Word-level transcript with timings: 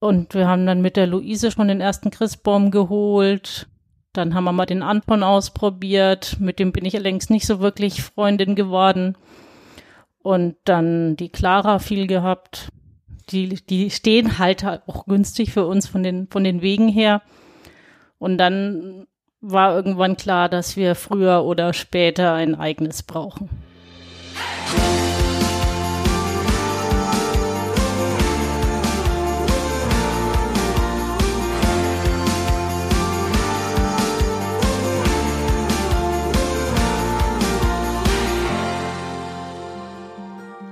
Und 0.00 0.34
wir 0.34 0.46
haben 0.46 0.66
dann 0.66 0.80
mit 0.80 0.96
der 0.96 1.06
Luise 1.06 1.50
schon 1.50 1.68
den 1.68 1.80
ersten 1.80 2.10
Christbaum 2.10 2.70
geholt. 2.70 3.66
Dann 4.12 4.34
haben 4.34 4.44
wir 4.44 4.52
mal 4.52 4.66
den 4.66 4.82
Anton 4.82 5.22
ausprobiert. 5.22 6.36
Mit 6.38 6.58
dem 6.58 6.72
bin 6.72 6.84
ich 6.84 6.94
allerdings 6.94 7.30
nicht 7.30 7.46
so 7.46 7.60
wirklich 7.60 8.02
Freundin 8.02 8.54
geworden. 8.54 9.16
Und 10.22 10.56
dann 10.64 11.16
die 11.16 11.30
Clara 11.30 11.78
viel 11.78 12.06
gehabt. 12.06 12.68
Die, 13.30 13.48
die 13.48 13.90
stehen 13.90 14.38
halt 14.38 14.64
auch 14.64 15.06
günstig 15.06 15.52
für 15.52 15.66
uns 15.66 15.86
von 15.86 16.02
den, 16.02 16.28
von 16.28 16.44
den 16.44 16.62
Wegen 16.62 16.88
her. 16.88 17.22
Und 18.18 18.38
dann 18.38 19.06
war 19.40 19.74
irgendwann 19.74 20.16
klar, 20.16 20.48
dass 20.48 20.76
wir 20.76 20.94
früher 20.94 21.44
oder 21.44 21.72
später 21.72 22.34
ein 22.34 22.54
eigenes 22.54 23.02
brauchen. 23.02 23.48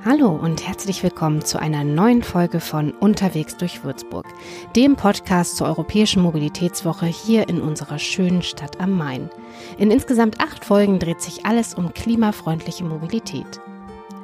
Hallo 0.09 0.29
und 0.29 0.65
herzlich 0.65 1.03
willkommen 1.03 1.45
zu 1.45 1.59
einer 1.59 1.83
neuen 1.83 2.23
Folge 2.23 2.61
von 2.61 2.93
Unterwegs 2.93 3.57
durch 3.57 3.83
Würzburg, 3.83 4.25
dem 4.77 4.95
Podcast 4.95 5.57
zur 5.57 5.67
Europäischen 5.67 6.23
Mobilitätswoche 6.23 7.07
hier 7.07 7.49
in 7.49 7.61
unserer 7.61 7.99
schönen 7.99 8.43
Stadt 8.43 8.81
am 8.81 8.97
Main. 8.97 9.29
In 9.79 9.91
insgesamt 9.91 10.41
acht 10.41 10.65
Folgen 10.65 11.01
dreht 11.01 11.21
sich 11.21 11.45
alles 11.45 11.75
um 11.75 11.93
klimafreundliche 11.93 12.85
Mobilität. 12.85 13.61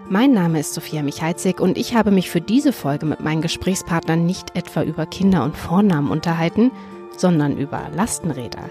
Mein 0.09 0.31
Name 0.31 0.61
ist 0.61 0.73
Sophia 0.73 1.03
Michalzig 1.03 1.61
und 1.61 1.77
ich 1.77 1.97
habe 1.97 2.13
mich 2.13 2.31
für 2.31 2.41
diese 2.41 2.73
Folge 2.73 3.05
mit 3.05 3.19
meinen 3.19 3.43
Gesprächspartnern 3.43 4.25
nicht 4.25 4.55
etwa 4.55 4.85
über 4.85 5.05
Kinder 5.05 5.43
und 5.43 5.57
Vornamen 5.57 6.13
unterhalten, 6.13 6.71
sondern 7.17 7.59
über 7.59 7.89
Lastenräder. 7.93 8.71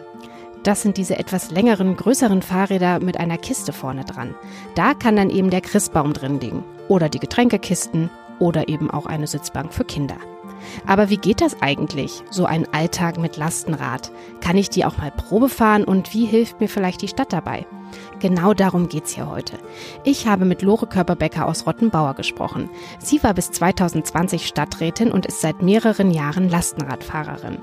Das 0.64 0.82
sind 0.82 0.96
diese 0.96 1.20
etwas 1.20 1.52
längeren, 1.52 1.98
größeren 1.98 2.42
Fahrräder 2.42 3.02
mit 3.02 3.18
einer 3.18 3.38
Kiste 3.38 3.74
vorne 3.74 4.06
dran. 4.06 4.34
Da 4.76 4.94
kann 4.94 5.18
dann 5.18 5.30
eben 5.30 5.50
der 5.50 5.60
Christbaum 5.60 6.14
drin 6.14 6.40
liegen 6.40 6.64
oder 6.88 7.10
die 7.10 7.20
Getränkekisten 7.20 8.10
oder 8.40 8.70
eben 8.70 8.90
auch 8.90 9.06
eine 9.06 9.28
Sitzbank 9.28 9.74
für 9.74 9.86
Kinder. 9.86 10.18
Aber 10.86 11.10
wie 11.10 11.18
geht 11.18 11.42
das 11.42 11.62
eigentlich, 11.62 12.24
so 12.30 12.46
ein 12.46 12.72
Alltag 12.74 13.18
mit 13.18 13.38
Lastenrad? 13.38 14.12
Kann 14.42 14.58
ich 14.58 14.70
die 14.70 14.86
auch 14.86 14.98
mal 14.98 15.12
Probe 15.12 15.50
fahren 15.50 15.84
und 15.84 16.14
wie 16.14 16.26
hilft 16.26 16.60
mir 16.60 16.68
vielleicht 16.68 17.02
die 17.02 17.08
Stadt 17.08 17.34
dabei? 17.34 17.66
Genau 18.20 18.54
darum 18.54 18.90
geht's 18.90 19.14
hier 19.14 19.30
heute. 19.30 19.58
Ich 20.04 20.28
habe 20.28 20.46
mit 20.46 20.62
Lore 20.62 20.88
Körperbecker 20.88 21.48
aus 21.48 21.66
Rottenbauer 21.66 22.14
gesprochen. 22.14 22.70
Sie 23.00 23.22
war 23.24 23.34
bis 23.34 23.52
2020 23.52 24.46
Stadträtin 24.46 25.12
und 25.12 25.26
ist 25.26 25.42
seit 25.42 25.62
mehreren 25.62 26.12
Jahren 26.12 26.50
Lastenradfahrerin. 26.50 27.60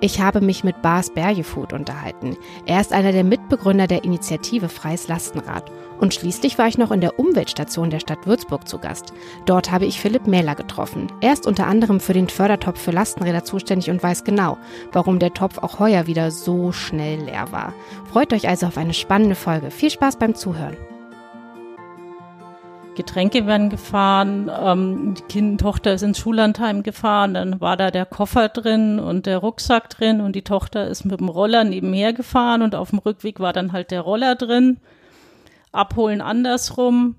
Ich 0.00 0.20
habe 0.20 0.40
mich 0.40 0.64
mit 0.64 0.82
Bas 0.82 1.10
Bergefood 1.10 1.72
unterhalten. 1.72 2.36
Er 2.66 2.80
ist 2.80 2.92
einer 2.92 3.12
der 3.12 3.24
Mitbegründer 3.24 3.86
der 3.86 4.04
Initiative 4.04 4.68
Freies 4.68 5.06
Lastenrad. 5.08 5.70
Und 6.00 6.12
schließlich 6.12 6.58
war 6.58 6.66
ich 6.66 6.78
noch 6.78 6.90
in 6.90 7.00
der 7.00 7.20
Umweltstation 7.20 7.88
der 7.88 8.00
Stadt 8.00 8.26
Würzburg 8.26 8.66
zu 8.66 8.80
Gast. 8.80 9.12
Dort 9.46 9.70
habe 9.70 9.86
ich 9.86 10.00
Philipp 10.00 10.26
Mähler 10.26 10.56
getroffen. 10.56 11.06
Er 11.20 11.32
ist 11.32 11.46
unter 11.46 11.68
anderem 11.68 12.00
für 12.00 12.12
den 12.12 12.28
Fördertopf 12.28 12.80
für 12.80 12.90
Lastenräder 12.90 13.44
zuständig 13.44 13.88
und 13.88 14.02
weiß 14.02 14.24
genau, 14.24 14.58
warum 14.90 15.20
der 15.20 15.32
Topf 15.32 15.58
auch 15.58 15.78
heuer 15.78 16.08
wieder 16.08 16.32
so 16.32 16.72
schnell 16.72 17.20
leer 17.20 17.52
war. 17.52 17.72
Freut 18.12 18.34
euch 18.34 18.46
also 18.46 18.66
auf 18.66 18.76
eine 18.76 18.92
spannende 18.92 19.34
Folge. 19.34 19.70
Viel 19.70 19.88
Spaß 19.88 20.18
beim 20.18 20.34
Zuhören. 20.34 20.76
Getränke 22.94 23.46
werden 23.46 23.70
gefahren, 23.70 24.50
ähm, 24.54 25.14
die 25.14 25.22
kind 25.22 25.62
Tochter 25.62 25.94
ist 25.94 26.02
ins 26.02 26.18
Schullandheim 26.18 26.82
gefahren, 26.82 27.32
dann 27.32 27.62
war 27.62 27.78
da 27.78 27.90
der 27.90 28.04
Koffer 28.04 28.50
drin 28.50 28.98
und 28.98 29.24
der 29.24 29.38
Rucksack 29.38 29.88
drin 29.88 30.20
und 30.20 30.36
die 30.36 30.42
Tochter 30.42 30.86
ist 30.88 31.06
mit 31.06 31.20
dem 31.20 31.30
Roller 31.30 31.64
nebenher 31.64 32.12
gefahren 32.12 32.60
und 32.60 32.74
auf 32.74 32.90
dem 32.90 32.98
Rückweg 32.98 33.40
war 33.40 33.54
dann 33.54 33.72
halt 33.72 33.90
der 33.90 34.02
Roller 34.02 34.34
drin. 34.34 34.76
Abholen 35.72 36.20
andersrum, 36.20 37.14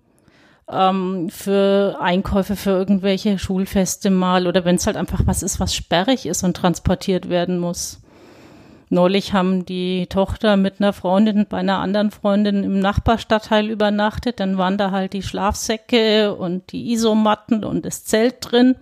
ähm, 0.72 1.30
für 1.32 1.98
Einkäufe 2.00 2.56
für 2.56 2.70
irgendwelche 2.70 3.40
Schulfeste 3.40 4.12
mal 4.12 4.46
oder 4.46 4.64
wenn 4.64 4.76
es 4.76 4.86
halt 4.86 4.96
einfach 4.96 5.22
was 5.26 5.42
ist, 5.42 5.60
was 5.60 5.74
sperrig 5.74 6.28
ist 6.28 6.44
und 6.44 6.56
transportiert 6.56 7.30
werden 7.30 7.58
muss. 7.58 8.03
Neulich 8.94 9.34
haben 9.34 9.66
die 9.66 10.06
Tochter 10.06 10.56
mit 10.56 10.80
einer 10.80 10.94
Freundin 10.94 11.48
bei 11.50 11.58
einer 11.58 11.80
anderen 11.80 12.12
Freundin 12.12 12.64
im 12.64 12.78
Nachbarstadtteil 12.78 13.72
übernachtet. 13.72 14.40
Dann 14.40 14.60
waren 14.60 14.78
da 14.78 14.92
halt 14.92 15.14
die 15.14 15.24
Schlafsäcke 15.24 16.36
und 16.36 16.72
die 16.72 16.92
Isomatten 16.92 17.66
und 17.66 17.88
das 17.88 18.06
Zelt 18.06 18.36
drin. 18.42 18.76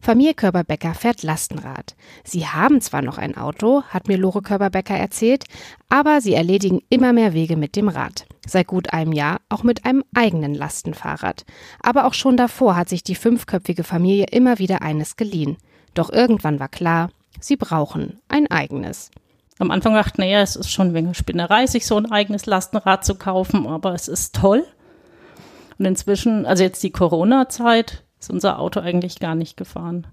Familie 0.00 0.34
Körberbecker 0.34 0.94
fährt 0.94 1.22
Lastenrad. 1.22 1.94
Sie 2.24 2.44
haben 2.44 2.80
zwar 2.80 3.02
noch 3.02 3.18
ein 3.18 3.36
Auto, 3.36 3.84
hat 3.84 4.08
mir 4.08 4.18
Lore 4.18 4.42
Körberbecker 4.42 4.96
erzählt, 4.96 5.44
aber 5.88 6.20
sie 6.20 6.34
erledigen 6.34 6.80
immer 6.88 7.12
mehr 7.12 7.32
Wege 7.32 7.56
mit 7.56 7.76
dem 7.76 7.88
Rad. 7.88 8.26
Seit 8.44 8.66
gut 8.66 8.92
einem 8.92 9.12
Jahr 9.12 9.42
auch 9.48 9.62
mit 9.62 9.84
einem 9.84 10.02
eigenen 10.12 10.54
Lastenfahrrad. 10.54 11.44
Aber 11.80 12.06
auch 12.06 12.14
schon 12.14 12.36
davor 12.36 12.74
hat 12.74 12.88
sich 12.88 13.04
die 13.04 13.14
fünfköpfige 13.14 13.84
Familie 13.84 14.26
immer 14.32 14.58
wieder 14.58 14.82
eines 14.82 15.14
geliehen. 15.14 15.56
Doch 15.94 16.10
irgendwann 16.10 16.58
war 16.58 16.68
klar, 16.68 17.10
sie 17.38 17.54
brauchen 17.54 18.18
ein 18.26 18.50
eigenes. 18.50 19.12
Am 19.62 19.70
Anfang 19.70 19.94
ich, 19.94 20.18
naja, 20.18 20.42
es 20.42 20.56
ist 20.56 20.72
schon 20.72 20.92
wegen 20.92 21.14
Spinnerei, 21.14 21.68
sich 21.68 21.86
so 21.86 21.96
ein 21.96 22.10
eigenes 22.10 22.46
Lastenrad 22.46 23.04
zu 23.04 23.14
kaufen, 23.14 23.68
aber 23.68 23.94
es 23.94 24.08
ist 24.08 24.34
toll. 24.34 24.66
Und 25.78 25.84
inzwischen, 25.84 26.46
also 26.46 26.64
jetzt 26.64 26.82
die 26.82 26.90
Corona-Zeit, 26.90 28.02
ist 28.18 28.32
unser 28.32 28.58
Auto 28.58 28.80
eigentlich 28.80 29.20
gar 29.20 29.36
nicht 29.36 29.56
gefahren. 29.56 30.08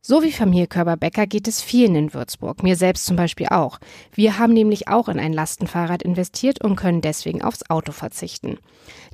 So 0.00 0.22
wie 0.22 0.32
Familie 0.32 0.68
Körber-Becker 0.68 1.26
geht 1.26 1.48
es 1.48 1.60
vielen 1.60 1.94
in 1.94 2.14
Würzburg, 2.14 2.62
mir 2.62 2.76
selbst 2.76 3.04
zum 3.04 3.16
Beispiel 3.16 3.48
auch. 3.48 3.78
Wir 4.14 4.38
haben 4.38 4.54
nämlich 4.54 4.88
auch 4.88 5.10
in 5.10 5.20
ein 5.20 5.34
Lastenfahrrad 5.34 6.02
investiert 6.02 6.64
und 6.64 6.76
können 6.76 7.02
deswegen 7.02 7.42
aufs 7.42 7.68
Auto 7.68 7.92
verzichten. 7.92 8.56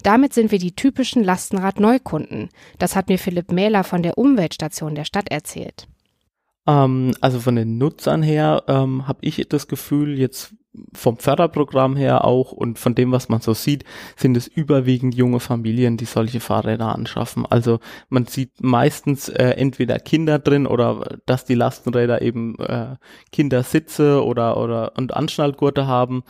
Damit 0.05 0.35
sind 0.35 0.53
wir 0.53 0.61
die 0.61 0.77
typischen 0.77 1.25
Lastenrad-Neukunden. 1.25 2.49
Das 2.79 2.95
hat 2.95 3.09
mir 3.09 3.19
Philipp 3.19 3.51
Mähler 3.51 3.83
von 3.83 4.05
der 4.05 4.19
Umweltstation 4.19 4.95
der 4.95 5.05
Stadt 5.05 5.33
erzählt. 5.33 5.89
Ähm, 6.67 7.13
also 7.21 7.41
von 7.41 7.57
den 7.57 7.79
Nutzern 7.79 8.23
her 8.23 8.65
ähm, 8.69 9.07
habe 9.07 9.19
ich 9.23 9.45
das 9.49 9.69
Gefühl, 9.69 10.19
jetzt 10.19 10.55
vom 10.93 11.17
Förderprogramm 11.17 11.97
her 11.97 12.25
auch 12.25 12.53
und 12.53 12.79
von 12.79 12.95
dem, 12.95 13.13
was 13.13 13.29
man 13.29 13.41
so 13.41 13.55
sieht, 13.55 13.85
sind 14.17 14.37
es 14.37 14.47
überwiegend 14.47 15.15
junge 15.15 15.41
Familien, 15.41 15.97
die 15.97 16.05
solche 16.05 16.41
Fahrräder 16.41 16.95
anschaffen. 16.95 17.47
Also 17.47 17.81
man 18.09 18.27
sieht 18.27 18.63
meistens 18.63 19.29
äh, 19.29 19.51
entweder 19.51 19.99
Kinder 19.99 20.39
drin 20.39 20.67
oder 20.67 21.19
dass 21.27 21.45
die 21.45 21.55
Lastenräder 21.55 22.23
eben 22.23 22.59
äh, 22.59 22.97
Kindersitze 23.33 24.25
oder 24.25 24.57
oder 24.59 24.93
und 24.97 25.15
Anschnallgurte 25.15 25.87
haben. 25.87 26.25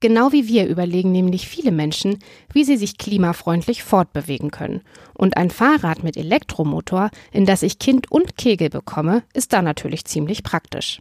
Genau 0.00 0.30
wie 0.30 0.46
wir 0.46 0.68
überlegen 0.68 1.10
nämlich 1.10 1.48
viele 1.48 1.72
Menschen, 1.72 2.18
wie 2.52 2.62
sie 2.62 2.76
sich 2.76 2.98
klimafreundlich 2.98 3.82
fortbewegen 3.82 4.52
können. 4.52 4.82
Und 5.14 5.36
ein 5.36 5.50
Fahrrad 5.50 6.04
mit 6.04 6.16
Elektromotor, 6.16 7.10
in 7.32 7.46
das 7.46 7.64
ich 7.64 7.80
Kind 7.80 8.10
und 8.12 8.36
Kegel 8.36 8.70
bekomme, 8.70 9.24
ist 9.34 9.52
da 9.52 9.60
natürlich 9.60 10.04
ziemlich 10.04 10.44
praktisch 10.44 11.00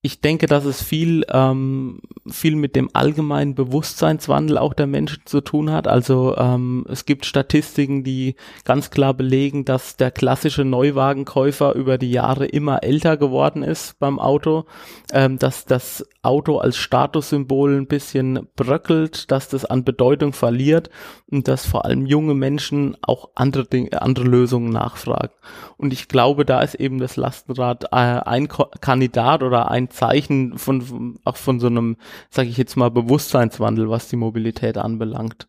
ich 0.00 0.20
denke, 0.20 0.46
dass 0.46 0.64
es 0.64 0.80
viel, 0.80 1.24
ähm, 1.32 2.00
viel 2.28 2.54
mit 2.54 2.76
dem 2.76 2.88
allgemeinen 2.92 3.56
Bewusstseinswandel 3.56 4.56
auch 4.56 4.72
der 4.72 4.86
Menschen 4.86 5.22
zu 5.24 5.40
tun 5.40 5.72
hat. 5.72 5.88
Also 5.88 6.36
ähm, 6.36 6.86
es 6.88 7.04
gibt 7.04 7.26
Statistiken, 7.26 8.04
die 8.04 8.36
ganz 8.64 8.90
klar 8.90 9.12
belegen, 9.12 9.64
dass 9.64 9.96
der 9.96 10.12
klassische 10.12 10.64
Neuwagenkäufer 10.64 11.74
über 11.74 11.98
die 11.98 12.12
Jahre 12.12 12.46
immer 12.46 12.84
älter 12.84 13.16
geworden 13.16 13.64
ist 13.64 13.98
beim 13.98 14.20
Auto, 14.20 14.66
ähm, 15.12 15.36
dass 15.36 15.64
das 15.64 16.06
Auto 16.22 16.58
als 16.58 16.76
Statussymbol 16.76 17.76
ein 17.76 17.88
bisschen 17.88 18.46
bröckelt, 18.54 19.32
dass 19.32 19.48
das 19.48 19.64
an 19.64 19.82
Bedeutung 19.82 20.32
verliert 20.32 20.90
und 21.26 21.48
dass 21.48 21.66
vor 21.66 21.84
allem 21.84 22.06
junge 22.06 22.34
Menschen 22.34 22.96
auch 23.02 23.30
andere 23.34 23.64
Dinge, 23.64 24.00
andere 24.00 24.26
Lösungen 24.26 24.70
nachfragen. 24.70 25.32
Und 25.76 25.92
ich 25.92 26.06
glaube, 26.06 26.44
da 26.44 26.60
ist 26.60 26.74
eben 26.74 26.98
das 26.98 27.16
Lastenrad 27.16 27.84
äh, 27.84 27.96
ein 27.96 28.46
Ko 28.46 28.66
Kandidat 28.80 29.42
oder 29.42 29.70
ein 29.70 29.87
Zeichen 29.88 30.58
von 30.58 31.18
auch 31.24 31.36
von 31.36 31.60
so 31.60 31.66
einem, 31.66 31.96
sage 32.30 32.48
ich 32.48 32.56
jetzt 32.56 32.76
mal, 32.76 32.90
Bewusstseinswandel, 32.90 33.88
was 33.90 34.08
die 34.08 34.16
Mobilität 34.16 34.78
anbelangt. 34.78 35.48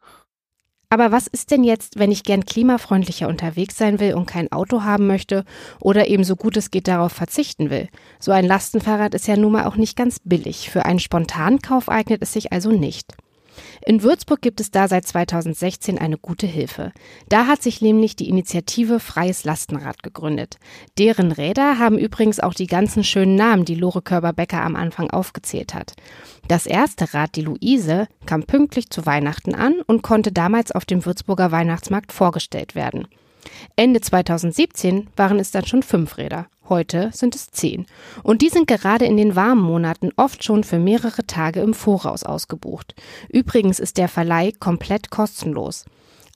Aber 0.91 1.11
was 1.11 1.27
ist 1.27 1.51
denn 1.51 1.63
jetzt, 1.63 1.99
wenn 1.99 2.11
ich 2.11 2.23
gern 2.23 2.45
klimafreundlicher 2.45 3.27
unterwegs 3.27 3.77
sein 3.77 3.99
will 3.99 4.15
und 4.15 4.25
kein 4.25 4.51
Auto 4.51 4.83
haben 4.83 5.05
möchte 5.05 5.45
oder 5.79 6.07
eben 6.07 6.23
so 6.23 6.35
gut 6.35 6.57
es 6.57 6.71
geht 6.71 6.87
darauf 6.87 7.11
verzichten 7.11 7.69
will? 7.69 7.89
So 8.19 8.31
ein 8.31 8.45
Lastenfahrrad 8.45 9.13
ist 9.13 9.27
ja 9.27 9.37
nun 9.37 9.51
mal 9.51 9.65
auch 9.65 9.75
nicht 9.75 9.95
ganz 9.95 10.19
billig. 10.19 10.71
Für 10.71 10.85
einen 10.85 10.99
Spontankauf 10.99 11.89
eignet 11.89 12.23
es 12.23 12.33
sich 12.33 12.51
also 12.51 12.71
nicht. 12.71 13.13
In 13.85 14.03
Würzburg 14.03 14.41
gibt 14.41 14.59
es 14.59 14.71
da 14.71 14.87
seit 14.87 15.07
2016 15.07 15.97
eine 15.97 16.17
gute 16.17 16.47
Hilfe. 16.47 16.91
Da 17.29 17.47
hat 17.47 17.63
sich 17.63 17.81
nämlich 17.81 18.15
die 18.15 18.29
Initiative 18.29 18.99
Freies 18.99 19.43
Lastenrad 19.43 20.03
gegründet. 20.03 20.57
Deren 20.97 21.31
Räder 21.31 21.79
haben 21.79 21.97
übrigens 21.97 22.39
auch 22.39 22.53
die 22.53 22.67
ganzen 22.67 23.03
schönen 23.03 23.35
Namen, 23.35 23.65
die 23.65 23.75
Lore 23.75 24.01
Körber-Becker 24.01 24.61
am 24.61 24.75
Anfang 24.75 25.09
aufgezählt 25.09 25.73
hat. 25.73 25.93
Das 26.47 26.65
erste 26.65 27.13
Rad, 27.13 27.35
die 27.35 27.41
Luise, 27.41 28.07
kam 28.25 28.43
pünktlich 28.43 28.89
zu 28.89 29.05
Weihnachten 29.05 29.55
an 29.55 29.81
und 29.85 30.01
konnte 30.01 30.31
damals 30.31 30.71
auf 30.71 30.85
dem 30.85 31.05
Würzburger 31.05 31.51
Weihnachtsmarkt 31.51 32.11
vorgestellt 32.11 32.75
werden. 32.75 33.07
Ende 33.75 34.01
2017 34.01 35.07
waren 35.15 35.39
es 35.39 35.51
dann 35.51 35.65
schon 35.65 35.83
fünf 35.83 36.17
Räder. 36.17 36.47
Heute 36.69 37.09
sind 37.13 37.35
es 37.35 37.47
zehn. 37.47 37.87
Und 38.23 38.43
die 38.43 38.49
sind 38.49 38.67
gerade 38.67 39.05
in 39.05 39.17
den 39.17 39.35
warmen 39.35 39.63
Monaten 39.63 40.11
oft 40.15 40.43
schon 40.43 40.63
für 40.63 40.77
mehrere 40.77 41.25
Tage 41.25 41.61
im 41.61 41.73
Voraus 41.73 42.23
ausgebucht. 42.23 42.93
Übrigens 43.27 43.79
ist 43.79 43.97
der 43.97 44.07
Verleih 44.07 44.51
komplett 44.59 45.09
kostenlos. 45.09 45.85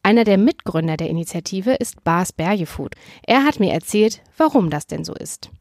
Einer 0.01 0.24
der 0.24 0.38
Mitgründer 0.38 0.97
der 0.97 1.09
Initiative 1.09 1.75
ist 1.75 2.03
Bas 2.03 2.33
Bergefood. 2.33 2.95
Er 3.25 3.45
hat 3.45 3.59
mir 3.59 3.71
erzählt, 3.71 4.21
warum 4.38 4.69
das 4.69 4.88
denn 4.88 5.06
so 5.06 5.13
ist. 5.13 5.51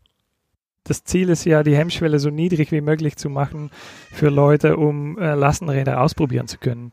Das 0.84 1.04
Ziel 1.04 1.28
ist 1.28 1.44
ja, 1.44 1.62
die 1.62 1.76
Hemmschwelle 1.76 2.18
so 2.18 2.30
niedrig 2.30 2.72
wie 2.72 2.80
möglich 2.80 3.16
zu 3.16 3.30
machen 3.30 3.70
für 4.10 4.30
Leute, 4.30 4.76
um 4.76 5.16
äh, 5.18 5.34
Lastenräder 5.34 6.00
ausprobieren 6.00 6.48
zu 6.48 6.58
können. 6.58 6.90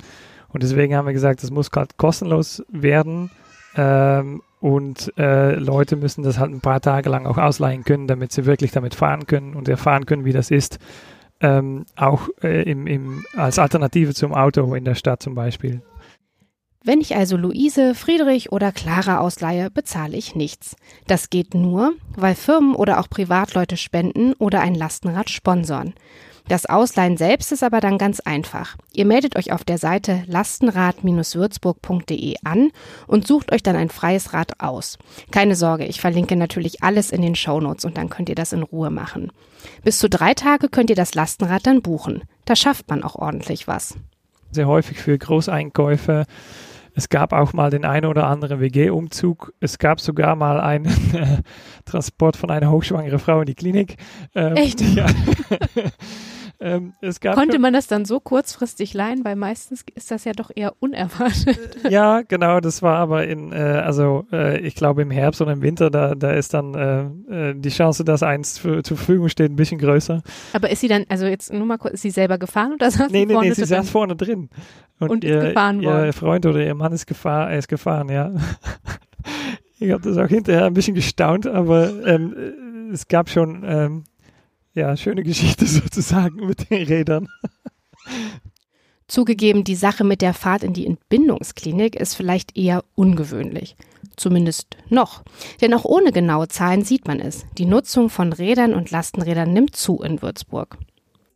Und 0.49 0.63
deswegen 0.63 0.95
haben 0.95 1.07
wir 1.07 1.13
gesagt, 1.13 1.41
das 1.41 1.49
muss 1.49 1.71
gerade 1.71 1.95
kostenlos 1.97 2.63
werden. 2.69 3.31
Ähm, 3.75 4.43
und 4.59 5.13
äh, 5.17 5.56
Leute 5.56 5.95
müssen 5.95 6.23
das 6.23 6.38
halt 6.38 6.51
ein 6.51 6.61
paar 6.61 6.81
Tage 6.81 7.09
lang 7.09 7.25
auch 7.25 7.38
ausleihen 7.38 7.83
können, 7.83 8.07
damit 8.07 8.31
sie 8.31 8.45
wirklich 8.45 8.71
damit 8.71 8.94
fahren 8.95 9.25
können 9.25 9.56
und 9.56 9.69
erfahren 9.69 10.06
können, 10.06 10.25
wie 10.25 10.33
das 10.33 10.51
ist. 10.51 10.79
Ähm, 11.41 11.85
auch 11.95 12.27
äh, 12.44 12.69
im, 12.69 12.85
im, 12.85 13.23
als 13.35 13.59
Alternative 13.59 14.13
zum 14.13 14.33
Auto 14.33 14.73
in 14.75 14.83
der 14.83 14.95
Stadt 14.95 15.23
zum 15.23 15.35
Beispiel. 15.35 15.81
Wenn 16.83 17.01
ich 17.01 17.15
also 17.15 17.38
Luise, 17.38 17.94
Friedrich 17.94 18.51
oder 18.51 18.71
Clara 18.71 19.19
ausleihe, 19.19 19.69
bezahle 19.69 20.17
ich 20.17 20.35
nichts. 20.35 20.75
Das 21.07 21.29
geht 21.29 21.53
nur, 21.53 21.94
weil 22.15 22.35
Firmen 22.35 22.75
oder 22.75 23.00
auch 23.00 23.09
Privatleute 23.09 23.77
spenden 23.77 24.33
oder 24.33 24.62
ein 24.62 24.75
Lastenrad 24.75 25.29
sponsoren. 25.29 25.94
Das 26.50 26.66
Ausleihen 26.66 27.16
selbst 27.16 27.51
ist 27.51 27.63
aber 27.63 27.80
dann 27.80 28.00
ganz 28.00 28.19
einfach. 28.22 28.75
Ihr 28.92 29.06
meldet 29.06 29.38
euch 29.38 29.51
auf 29.51 29.63
der 29.63 29.78
Seite 29.78 30.24
lastenrad-würzburg.de 30.25 32.38
an 32.44 32.72
und 33.06 33.28
sucht 33.28 33.51
euch 33.51 33.62
dann 33.62 33.75
ein 33.75 33.90
freies 33.90 34.34
Rad 34.34 34.60
aus. 34.60 34.98
Keine 35.30 35.56
Sorge, 35.56 35.86
ich 35.86 36.01
verlinke 36.01 36.36
natürlich 36.36 36.81
alles 36.81 37.12
in 37.12 37.22
den 37.22 37.36
Shownotes 37.36 37.86
und 37.86 37.98
dann 37.98 38.10
könnt 38.10 38.30
ihr 38.30 38.36
das 38.36 38.51
in 38.51 38.63
Ruhe 38.63 38.90
machen. 38.90 39.31
Bis 39.84 40.00
zu 40.00 40.10
drei 40.10 40.34
Tage 40.34 40.69
könnt 40.69 40.90
ihr 40.90 40.96
das 40.96 41.13
Lastenrad 41.13 41.68
dann 41.68 41.84
buchen. 41.84 42.24
Da 42.46 42.56
schafft 42.56 42.90
man 42.90 43.04
auch 43.04 43.16
ordentlich 43.16 43.68
was. 43.68 43.96
Sehr 44.51 44.68
häufig 44.68 44.98
für 44.98 45.16
Großeinkäufe 45.16 46.25
es 47.00 47.07
gab 47.07 47.31
auch 47.31 47.54
mal 47.54 47.69
den 47.69 47.86
einen 47.86 48.07
oder 48.07 48.28
anderen 48.28 48.60
WG-Umzug. 48.60 49.54
Es 49.62 49.78
gab 49.78 50.01
sogar 50.01 50.36
mal 50.36 50.60
einen 50.60 50.88
äh, 51.13 51.38
Transport 51.86 52.36
von 52.36 52.51
einer 52.51 52.72
hochschwangeren 52.72 53.19
Frau 53.19 53.40
in 53.40 53.46
die 53.46 53.56
Klinik. 53.56 53.96
Ähm, 54.36 54.57
Echt? 54.57 54.81
Ja. 54.96 55.06
Ähm, 56.61 56.94
Konnte 57.21 57.57
man 57.57 57.71
das 57.71 57.88
dann 57.88 58.03
so 58.03 58.19
kurzfristig 58.19 58.94
leihen, 58.94 59.23
weil 59.23 59.38
meistens 59.38 59.85
ist 59.95 60.11
das 60.11 60.25
ja 60.25 60.33
doch 60.33 60.51
eher 60.53 60.73
unerwartet. 60.79 61.85
Äh, 61.85 61.89
ja, 61.89 62.21
genau, 62.21 62.59
das 62.59 62.81
war 62.81 62.97
aber 62.97 63.27
in, 63.27 63.53
äh, 63.53 63.56
also 63.56 64.25
äh, 64.33 64.59
ich 64.59 64.75
glaube 64.75 65.01
im 65.01 65.09
Herbst 65.09 65.41
oder 65.41 65.53
im 65.53 65.61
Winter, 65.61 65.89
da, 65.89 66.15
da 66.15 66.31
ist 66.31 66.53
dann 66.53 66.75
äh, 66.75 67.51
äh 67.51 67.56
die 67.56 67.69
Chance, 67.69 68.03
dass 68.03 68.23
eins 68.23 68.57
für, 68.57 68.83
zur 68.83 68.97
Verfügung 68.97 69.29
steht, 69.29 69.51
ein 69.51 69.56
bisschen 69.56 69.79
größer. 69.79 70.21
Aber 70.51 70.69
ist 70.69 70.81
sie 70.81 70.89
dann, 70.89 71.06
also 71.07 71.27
jetzt 71.27 71.53
nur 71.53 71.65
mal 71.65 71.77
kurz, 71.77 71.94
ist 71.94 72.01
sie 72.01 72.11
selber 72.11 72.38
gefahren 72.38 72.73
oder 72.73 72.91
saß 72.91 73.09
nee, 73.09 73.19
sie 73.19 73.33
vorne 73.33 73.41
Nee, 73.41 73.50
nee, 73.50 73.53
sie 73.55 73.65
saß 73.65 73.89
vorne 73.89 74.15
drin. 74.17 74.50
Und, 75.00 75.09
und 75.09 75.23
ihr, 75.23 75.38
ist 75.38 75.45
gefahren 75.47 75.81
worden. 75.81 76.05
Ihr 76.07 76.13
Freund 76.13 76.45
oder 76.45 76.59
ihr 76.62 76.75
Mann 76.75 76.91
ist, 76.91 77.07
gefahr, 77.07 77.53
ist 77.53 77.69
gefahren, 77.69 78.09
ja. 78.09 78.33
ich 79.79 79.91
habe 79.91 80.03
das 80.03 80.17
auch 80.17 80.27
hinterher 80.27 80.65
ein 80.65 80.73
bisschen 80.73 80.95
gestaunt, 80.95 81.47
aber 81.47 82.05
ähm, 82.05 82.35
es 82.91 83.07
gab 83.07 83.29
schon 83.29 83.63
ähm, 83.65 84.03
ja, 84.79 84.97
schöne 84.97 85.23
Geschichte 85.23 85.65
sozusagen 85.67 86.45
mit 86.45 86.69
den 86.69 86.87
Rädern. 86.87 87.27
Zugegeben, 89.07 89.63
die 89.63 89.75
Sache 89.75 90.03
mit 90.03 90.21
der 90.21 90.33
Fahrt 90.33 90.63
in 90.63 90.73
die 90.73 90.85
Entbindungsklinik 90.85 91.95
ist 91.95 92.15
vielleicht 92.15 92.57
eher 92.57 92.83
ungewöhnlich. 92.95 93.75
Zumindest 94.15 94.77
noch. 94.89 95.23
Denn 95.61 95.73
auch 95.73 95.85
ohne 95.85 96.11
genaue 96.11 96.47
Zahlen 96.47 96.83
sieht 96.83 97.07
man 97.07 97.19
es. 97.19 97.45
Die 97.57 97.65
Nutzung 97.65 98.09
von 98.09 98.33
Rädern 98.33 98.73
und 98.73 98.91
Lastenrädern 98.91 99.51
nimmt 99.51 99.75
zu 99.75 100.01
in 100.01 100.21
Würzburg. 100.21 100.77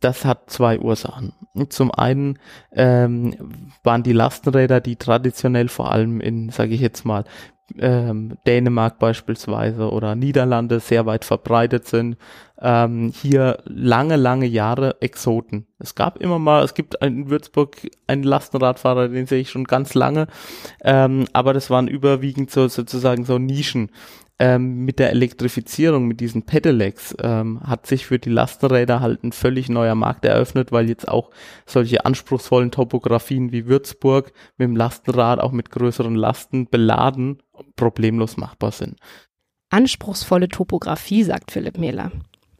Das 0.00 0.24
hat 0.24 0.50
zwei 0.50 0.78
Ursachen. 0.78 1.32
Zum 1.70 1.90
einen 1.90 2.38
ähm, 2.72 3.72
waren 3.82 4.02
die 4.02 4.12
Lastenräder, 4.12 4.80
die 4.80 4.96
traditionell 4.96 5.68
vor 5.68 5.90
allem 5.90 6.20
in, 6.20 6.50
sage 6.50 6.74
ich 6.74 6.80
jetzt 6.80 7.04
mal, 7.04 7.24
ähm, 7.78 8.36
Dänemark 8.46 8.98
beispielsweise 8.98 9.90
oder 9.90 10.14
Niederlande 10.14 10.80
sehr 10.80 11.06
weit 11.06 11.24
verbreitet 11.24 11.86
sind, 11.86 12.16
ähm, 12.60 13.12
hier 13.14 13.58
lange, 13.64 14.16
lange 14.16 14.46
Jahre 14.46 15.00
Exoten. 15.00 15.66
Es 15.78 15.94
gab 15.94 16.18
immer 16.20 16.38
mal, 16.38 16.62
es 16.62 16.74
gibt 16.74 16.94
in 17.02 17.30
Würzburg 17.30 17.76
einen 18.06 18.22
Lastenradfahrer, 18.22 19.08
den 19.08 19.26
sehe 19.26 19.40
ich 19.40 19.50
schon 19.50 19.64
ganz 19.64 19.94
lange, 19.94 20.28
ähm, 20.82 21.26
aber 21.32 21.52
das 21.52 21.70
waren 21.70 21.88
überwiegend 21.88 22.50
so 22.50 22.68
sozusagen 22.68 23.24
so 23.24 23.38
Nischen 23.38 23.90
ähm, 24.38 24.84
mit 24.84 24.98
der 24.98 25.10
Elektrifizierung, 25.10 26.06
mit 26.06 26.20
diesen 26.20 26.44
Pedelecs, 26.44 27.14
ähm, 27.22 27.60
hat 27.62 27.86
sich 27.86 28.06
für 28.06 28.18
die 28.18 28.30
Lastenräder 28.30 29.00
halt 29.00 29.22
ein 29.22 29.32
völlig 29.32 29.68
neuer 29.68 29.94
Markt 29.94 30.24
eröffnet, 30.24 30.72
weil 30.72 30.88
jetzt 30.88 31.08
auch 31.08 31.30
solche 31.66 32.04
anspruchsvollen 32.04 32.70
Topografien 32.70 33.52
wie 33.52 33.66
Würzburg 33.66 34.32
mit 34.56 34.68
dem 34.68 34.76
Lastenrad 34.76 35.38
auch 35.38 35.52
mit 35.52 35.70
größeren 35.70 36.16
Lasten 36.16 36.66
beladen 36.68 37.42
problemlos 37.76 38.36
machbar 38.36 38.72
sind. 38.72 38.98
Anspruchsvolle 39.70 40.48
Topografie, 40.48 41.22
sagt 41.22 41.52
Philipp 41.52 41.78
Mähler. 41.78 42.10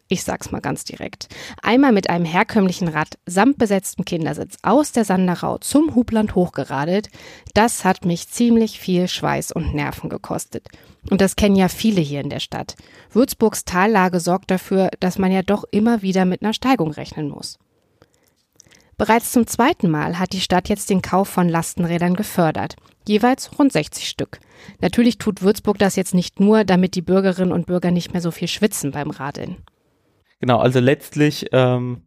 Ich 0.08 0.22
sag's 0.22 0.50
mal 0.50 0.60
ganz 0.60 0.84
direkt. 0.84 1.28
Einmal 1.62 1.92
mit 1.92 2.10
einem 2.10 2.26
herkömmlichen 2.26 2.88
Rad 2.88 3.18
samt 3.24 3.56
besetztem 3.56 4.04
Kindersitz 4.04 4.58
aus 4.62 4.92
der 4.92 5.06
Sanderau 5.06 5.56
zum 5.58 5.94
Hubland 5.94 6.34
hochgeradelt, 6.34 7.08
das 7.54 7.84
hat 7.84 8.04
mich 8.04 8.28
ziemlich 8.28 8.78
viel 8.78 9.08
Schweiß 9.08 9.52
und 9.52 9.74
Nerven 9.74 10.10
gekostet. 10.10 10.68
Und 11.10 11.22
das 11.22 11.36
kennen 11.36 11.56
ja 11.56 11.68
viele 11.68 12.02
hier 12.02 12.20
in 12.20 12.28
der 12.28 12.40
Stadt. 12.40 12.76
Würzburgs 13.12 13.64
Tallage 13.64 14.20
sorgt 14.20 14.50
dafür, 14.50 14.90
dass 15.00 15.18
man 15.18 15.32
ja 15.32 15.42
doch 15.42 15.64
immer 15.70 16.02
wieder 16.02 16.26
mit 16.26 16.42
einer 16.42 16.54
Steigung 16.54 16.90
rechnen 16.90 17.28
muss. 17.30 17.58
Bereits 18.96 19.32
zum 19.32 19.46
zweiten 19.46 19.90
Mal 19.90 20.18
hat 20.18 20.32
die 20.32 20.40
Stadt 20.40 20.68
jetzt 20.68 20.90
den 20.90 21.02
Kauf 21.02 21.28
von 21.28 21.48
Lastenrädern 21.48 22.14
gefördert, 22.14 22.76
jeweils 23.08 23.58
rund 23.58 23.72
60 23.72 24.06
Stück. 24.06 24.38
Natürlich 24.80 25.18
tut 25.18 25.42
Würzburg 25.42 25.78
das 25.78 25.96
jetzt 25.96 26.14
nicht 26.14 26.40
nur, 26.40 26.64
damit 26.64 26.94
die 26.94 27.02
Bürgerinnen 27.02 27.52
und 27.52 27.66
Bürger 27.66 27.90
nicht 27.90 28.12
mehr 28.12 28.22
so 28.22 28.30
viel 28.30 28.48
schwitzen 28.48 28.92
beim 28.92 29.10
Radeln. 29.10 29.56
Genau, 30.40 30.58
also 30.58 30.80
letztlich 30.80 31.46
ähm, 31.52 32.02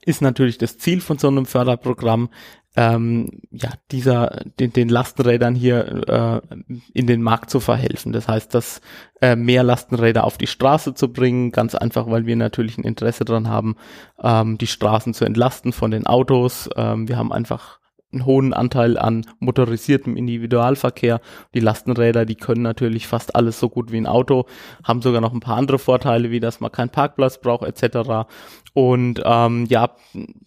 ist 0.00 0.22
natürlich 0.22 0.58
das 0.58 0.78
Ziel 0.78 1.00
von 1.00 1.18
so 1.18 1.28
einem 1.28 1.46
Förderprogramm, 1.46 2.30
ähm, 2.74 3.28
ja, 3.50 3.70
dieser, 3.90 4.44
den, 4.58 4.72
den 4.72 4.88
Lastenrädern 4.88 5.54
hier 5.54 6.08
äh, 6.08 6.56
in 6.94 7.06
den 7.06 7.22
Markt 7.22 7.50
zu 7.50 7.60
verhelfen. 7.60 8.12
Das 8.12 8.28
heißt, 8.28 8.54
dass 8.54 8.80
äh, 9.20 9.36
mehr 9.36 9.62
Lastenräder 9.62 10.24
auf 10.24 10.38
die 10.38 10.46
Straße 10.46 10.94
zu 10.94 11.12
bringen, 11.12 11.52
ganz 11.52 11.74
einfach, 11.74 12.06
weil 12.08 12.24
wir 12.24 12.36
natürlich 12.36 12.78
ein 12.78 12.84
Interesse 12.84 13.26
daran 13.26 13.48
haben, 13.48 13.76
ähm, 14.22 14.56
die 14.56 14.66
Straßen 14.66 15.12
zu 15.12 15.26
entlasten 15.26 15.72
von 15.72 15.90
den 15.90 16.06
Autos. 16.06 16.70
Ähm, 16.74 17.08
wir 17.08 17.18
haben 17.18 17.32
einfach 17.32 17.81
einen 18.12 18.26
hohen 18.26 18.52
Anteil 18.52 18.98
an 18.98 19.26
motorisiertem 19.40 20.16
Individualverkehr. 20.16 21.20
Die 21.54 21.60
Lastenräder, 21.60 22.24
die 22.24 22.34
können 22.34 22.62
natürlich 22.62 23.06
fast 23.06 23.34
alles 23.34 23.58
so 23.58 23.68
gut 23.68 23.92
wie 23.92 23.98
ein 23.98 24.06
Auto, 24.06 24.46
haben 24.84 25.02
sogar 25.02 25.20
noch 25.20 25.32
ein 25.32 25.40
paar 25.40 25.56
andere 25.56 25.78
Vorteile, 25.78 26.30
wie 26.30 26.40
dass 26.40 26.60
man 26.60 26.72
keinen 26.72 26.90
Parkplatz 26.90 27.40
braucht 27.40 27.64
etc. 27.64 28.28
Und 28.74 29.22
ähm, 29.24 29.66
ja, 29.66 29.96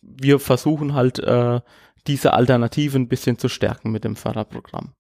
wir 0.02 0.40
versuchen 0.40 0.94
halt 0.94 1.20
äh, 1.20 1.62
diese 2.08 2.34
Alternative 2.34 2.98
ein 2.98 3.08
bisschen 3.08 3.38
zu 3.38 3.50
stärken 3.50 3.92
mit 3.92 4.04
dem 4.04 4.16
Förderprogramm. 4.16 4.94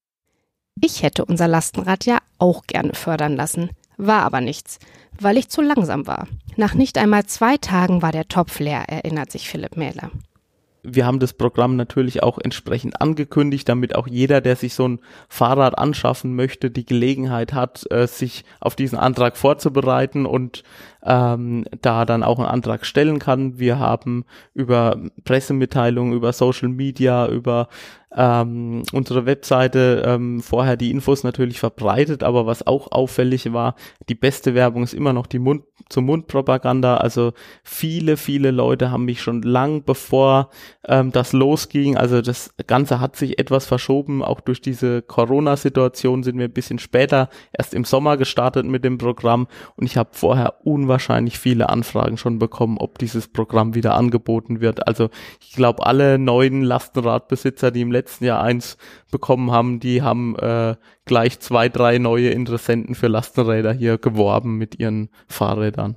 Ich 0.81 1.03
hätte 1.03 1.24
unser 1.24 1.48
Lastenrad 1.48 2.05
ja 2.05 2.17
auch 2.38 2.63
gerne 2.63 2.93
fördern 2.93 3.36
lassen, 3.36 3.69
war 3.98 4.24
aber 4.24 4.41
nichts, 4.41 4.79
weil 5.17 5.38
ich 5.38 5.48
zu 5.48 5.62
langsam 5.62 6.05
war. 6.05 6.27
Nach 6.57 6.74
nicht 6.74 6.98
einmal 6.98 7.25
zwei 7.25 7.55
Tagen 7.57 8.01
war 8.01 8.12
der 8.12 8.27
Topf 8.27 8.60
leer, 8.60 8.89
erinnert 8.89 9.31
sich 9.31 9.48
Philipp 9.48 9.77
Mähler 9.77 10.12
wir 10.87 11.05
haben 11.05 11.19
das 11.19 11.33
Programm 11.33 11.75
natürlich 11.75 12.23
auch 12.23 12.37
entsprechend 12.37 13.01
angekündigt, 13.01 13.67
damit 13.67 13.95
auch 13.95 14.07
jeder, 14.07 14.41
der 14.41 14.55
sich 14.55 14.73
so 14.73 14.87
ein 14.87 14.99
Fahrrad 15.27 15.77
anschaffen 15.77 16.35
möchte, 16.35 16.69
die 16.71 16.85
Gelegenheit 16.85 17.53
hat, 17.53 17.85
äh, 17.91 18.07
sich 18.07 18.45
auf 18.59 18.75
diesen 18.75 18.97
Antrag 18.97 19.37
vorzubereiten 19.37 20.25
und 20.25 20.63
ähm, 21.03 21.65
da 21.81 22.05
dann 22.05 22.23
auch 22.23 22.39
einen 22.39 22.47
Antrag 22.47 22.85
stellen 22.85 23.19
kann. 23.19 23.59
Wir 23.59 23.79
haben 23.79 24.25
über 24.53 24.99
Pressemitteilungen, 25.23 26.13
über 26.13 26.33
Social 26.33 26.69
Media, 26.69 27.27
über 27.27 27.67
ähm, 28.15 28.84
unsere 28.93 29.25
Webseite 29.25 30.03
ähm, 30.05 30.41
vorher 30.41 30.77
die 30.77 30.91
Infos 30.91 31.24
natürlich 31.24 31.60
verbreitet, 31.60 32.24
aber 32.24 32.45
was 32.45 32.65
auch 32.65 32.91
auffällig 32.91 33.51
war, 33.51 33.75
die 34.07 34.15
beste 34.15 34.55
Werbung 34.55 34.84
ist 34.84 34.93
immer 34.93 35.13
noch 35.13 35.27
die 35.27 35.39
Mund 35.39 35.63
zum 35.89 36.05
Mundpropaganda. 36.05 36.98
Also 36.98 37.34
viele, 37.63 38.17
viele 38.17 38.51
Leute 38.51 38.89
haben 38.89 39.05
mich 39.05 39.22
schon 39.22 39.41
lang 39.41 39.84
bevor 39.84 40.50
ähm, 40.88 41.12
das 41.12 41.34
losging, 41.34 41.98
also 41.98 42.22
das 42.22 42.53
Ganze 42.65 43.00
hat 43.00 43.15
sich 43.15 43.38
etwas 43.38 43.65
verschoben, 43.65 44.24
auch 44.24 44.39
durch 44.39 44.62
diese 44.62 45.01
Corona-Situation 45.01 46.24
sind 46.24 46.38
wir 46.38 46.45
ein 46.45 46.53
bisschen 46.53 46.79
später, 46.79 47.29
erst 47.53 47.74
im 47.74 47.84
Sommer 47.84 48.17
gestartet 48.17 48.65
mit 48.65 48.84
dem 48.84 48.98
Programm 48.98 49.48
und 49.75 49.86
ich 49.86 49.98
habe 49.98 50.10
vorher 50.13 50.65
unwahrscheinlich 50.65 51.38
viele 51.38 51.69
Anfragen 51.69 52.17
schon 52.17 52.39
bekommen, 52.39 52.77
ob 52.77 52.98
dieses 52.98 53.27
Programm 53.27 53.75
wieder 53.75 53.95
angeboten 53.95 54.62
wird. 54.62 54.88
Also 54.88 55.10
ich 55.41 55.51
glaube, 55.51 55.86
alle 55.86 56.17
neuen 56.17 56.63
Lastenradbesitzer, 56.63 57.72
die 57.72 57.81
im 57.81 57.91
letzten 57.91 58.04
letzten 58.05 58.25
Jahr 58.25 58.41
eins 58.43 58.77
bekommen 59.09 59.50
haben, 59.50 59.79
die 59.79 60.03
haben 60.03 60.38
äh, 60.38 60.75
gleich 61.05 61.39
zwei, 61.39 61.69
drei 61.69 61.97
neue 61.97 62.29
Interessenten 62.29 62.93
für 62.93 63.07
Lastenräder 63.07 63.74
hier 63.74 63.97
geworben 63.97 64.57
mit 64.59 64.79
ihren 64.79 65.09
Fahrrädern. 65.27 65.95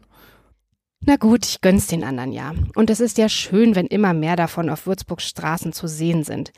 Na 1.00 1.16
gut, 1.16 1.44
ich 1.44 1.60
gönn's 1.60 1.86
den 1.86 2.02
anderen 2.02 2.32
ja. 2.32 2.54
Und 2.74 2.88
es 2.88 3.00
ist 3.00 3.18
ja 3.18 3.28
schön, 3.28 3.74
wenn 3.74 3.86
immer 3.86 4.14
mehr 4.14 4.36
davon 4.36 4.70
auf 4.70 4.86
Würzburgs 4.86 5.28
Straßen 5.28 5.74
zu 5.74 5.86
sehen 5.86 6.24
sind. 6.24 6.50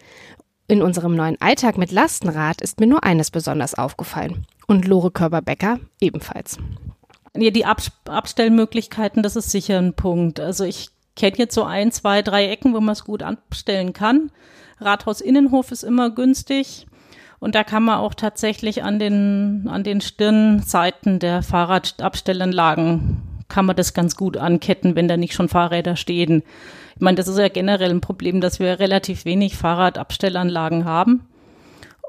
In 0.69 0.83
unserem 0.83 1.17
neuen 1.17 1.41
Alltag 1.41 1.77
mit 1.77 1.91
Lastenrad 1.91 2.61
ist 2.61 2.79
mir 2.79 2.87
nur 2.87 3.03
eines 3.03 3.33
besonders 3.33 3.75
aufgefallen. 3.75 4.47
Und 4.69 4.87
Lore 4.87 5.11
Körber-Becker 5.11 5.81
ebenfalls. 6.01 6.59
Ja, 7.37 7.51
die 7.51 7.65
Ab 7.65 7.83
Abstellmöglichkeiten, 8.09 9.25
das 9.25 9.35
ist 9.35 9.51
sicher 9.51 9.79
ein 9.79 9.95
Punkt. 9.95 10.39
Also 10.39 10.65
ich 10.65 10.91
kenne 11.17 11.39
jetzt 11.39 11.55
so 11.55 11.65
ein, 11.65 11.93
zwei, 11.93 12.23
drei 12.23 12.49
Ecken, 12.49 12.75
wo 12.75 12.81
man 12.81 12.93
es 12.93 13.05
gut 13.05 13.23
abstellen 13.23 13.93
kann. 13.93 14.31
Rathaus 14.79 15.21
Innenhof 15.21 15.73
ist 15.73 15.83
immer 15.83 16.11
günstig. 16.11 16.87
Und 17.39 17.55
da 17.55 17.65
kann 17.65 17.83
man 17.85 17.99
auch 17.99 18.15
tatsächlich 18.15 18.83
an 18.83 18.99
den, 18.99 19.67
an 19.69 19.83
den 19.83 20.01
Stirnseiten 20.01 21.19
der 21.19 21.43
Fahrradabstellanlagen 21.43 23.23
kann 23.51 23.67
man 23.67 23.77
das 23.77 23.93
ganz 23.93 24.17
gut 24.17 24.39
anketten, 24.39 24.97
wenn 24.97 25.09
da 25.09 25.19
nicht 25.19 25.35
schon 25.35 25.49
Fahrräder 25.49 25.97
stehen. 25.97 26.43
Ich 26.95 27.03
meine, 27.03 27.17
das 27.17 27.29
ist 27.29 27.39
ja 27.39 27.49
generell 27.49 27.91
ein 27.91 28.01
Problem, 28.01 28.41
dass 28.41 28.61
wir 28.61 28.79
relativ 28.79 29.27
wenig 29.27 29.57
Fahrradabstellanlagen 29.57 30.87
haben. 30.87 31.27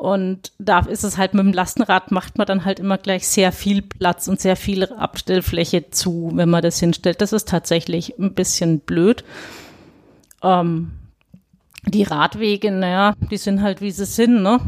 Und 0.01 0.51
da 0.57 0.79
ist 0.79 1.03
es 1.03 1.19
halt 1.19 1.35
mit 1.35 1.45
dem 1.45 1.53
Lastenrad 1.53 2.09
macht 2.09 2.39
man 2.39 2.47
dann 2.47 2.65
halt 2.65 2.79
immer 2.79 2.97
gleich 2.97 3.27
sehr 3.27 3.51
viel 3.51 3.83
Platz 3.83 4.27
und 4.27 4.41
sehr 4.41 4.55
viel 4.55 4.91
Abstellfläche 4.91 5.91
zu, 5.91 6.31
wenn 6.33 6.49
man 6.49 6.63
das 6.63 6.79
hinstellt. 6.79 7.21
Das 7.21 7.33
ist 7.33 7.47
tatsächlich 7.47 8.17
ein 8.17 8.33
bisschen 8.33 8.79
blöd. 8.79 9.23
Ähm, 10.41 10.93
die 11.85 12.01
Radwege, 12.01 12.71
naja, 12.71 13.13
die 13.29 13.37
sind 13.37 13.61
halt 13.61 13.81
wie 13.81 13.91
sie 13.91 14.05
sind, 14.07 14.41
ne? 14.41 14.59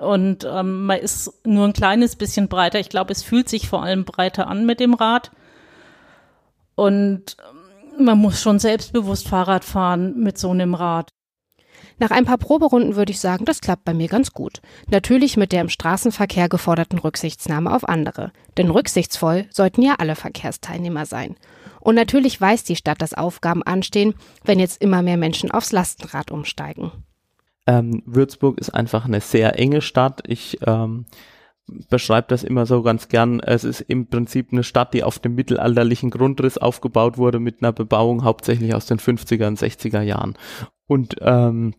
Und 0.00 0.48
ähm, 0.50 0.86
man 0.86 1.00
ist 1.00 1.34
nur 1.44 1.66
ein 1.66 1.74
kleines 1.74 2.16
bisschen 2.16 2.48
breiter. 2.48 2.80
Ich 2.80 2.88
glaube, 2.88 3.12
es 3.12 3.22
fühlt 3.22 3.50
sich 3.50 3.68
vor 3.68 3.82
allem 3.82 4.06
breiter 4.06 4.46
an 4.46 4.64
mit 4.64 4.80
dem 4.80 4.94
Rad. 4.94 5.32
Und 6.76 7.36
man 8.00 8.16
muss 8.16 8.40
schon 8.40 8.58
selbstbewusst 8.58 9.28
Fahrrad 9.28 9.66
fahren 9.66 10.18
mit 10.18 10.38
so 10.38 10.50
einem 10.50 10.72
Rad. 10.72 11.10
Nach 11.98 12.10
ein 12.10 12.24
paar 12.24 12.38
Proberunden 12.38 12.96
würde 12.96 13.10
ich 13.12 13.20
sagen, 13.20 13.44
das 13.44 13.60
klappt 13.60 13.84
bei 13.84 13.94
mir 13.94 14.08
ganz 14.08 14.32
gut. 14.32 14.60
Natürlich 14.88 15.36
mit 15.36 15.52
der 15.52 15.62
im 15.62 15.68
Straßenverkehr 15.68 16.48
geforderten 16.48 16.98
Rücksichtsnahme 16.98 17.74
auf 17.74 17.88
andere. 17.88 18.32
Denn 18.56 18.70
rücksichtsvoll 18.70 19.46
sollten 19.50 19.82
ja 19.82 19.96
alle 19.98 20.14
Verkehrsteilnehmer 20.14 21.06
sein. 21.06 21.36
Und 21.80 21.94
natürlich 21.94 22.40
weiß 22.40 22.64
die 22.64 22.76
Stadt, 22.76 23.02
dass 23.02 23.14
Aufgaben 23.14 23.62
anstehen, 23.62 24.14
wenn 24.44 24.60
jetzt 24.60 24.80
immer 24.80 25.02
mehr 25.02 25.16
Menschen 25.16 25.50
aufs 25.50 25.72
Lastenrad 25.72 26.30
umsteigen. 26.30 26.92
Ähm, 27.66 28.02
Würzburg 28.06 28.58
ist 28.58 28.70
einfach 28.70 29.04
eine 29.04 29.20
sehr 29.20 29.58
enge 29.58 29.80
Stadt. 29.80 30.22
Ich 30.26 30.58
ähm, 30.66 31.06
beschreibt 31.90 32.30
das 32.30 32.44
immer 32.44 32.66
so 32.66 32.82
ganz 32.82 33.08
gern. 33.08 33.40
Es 33.40 33.64
ist 33.64 33.80
im 33.80 34.06
Prinzip 34.06 34.52
eine 34.52 34.62
Stadt, 34.62 34.94
die 34.94 35.04
auf 35.04 35.18
dem 35.18 35.34
mittelalterlichen 35.34 36.10
Grundriss 36.10 36.58
aufgebaut 36.58 37.18
wurde 37.18 37.40
mit 37.40 37.62
einer 37.62 37.72
Bebauung 37.72 38.24
hauptsächlich 38.24 38.74
aus 38.74 38.86
den 38.86 38.98
50er 38.98 39.46
und 39.46 39.58
60er 39.58 40.00
Jahren. 40.02 40.34
Und 40.86 41.16
ähm, 41.20 41.74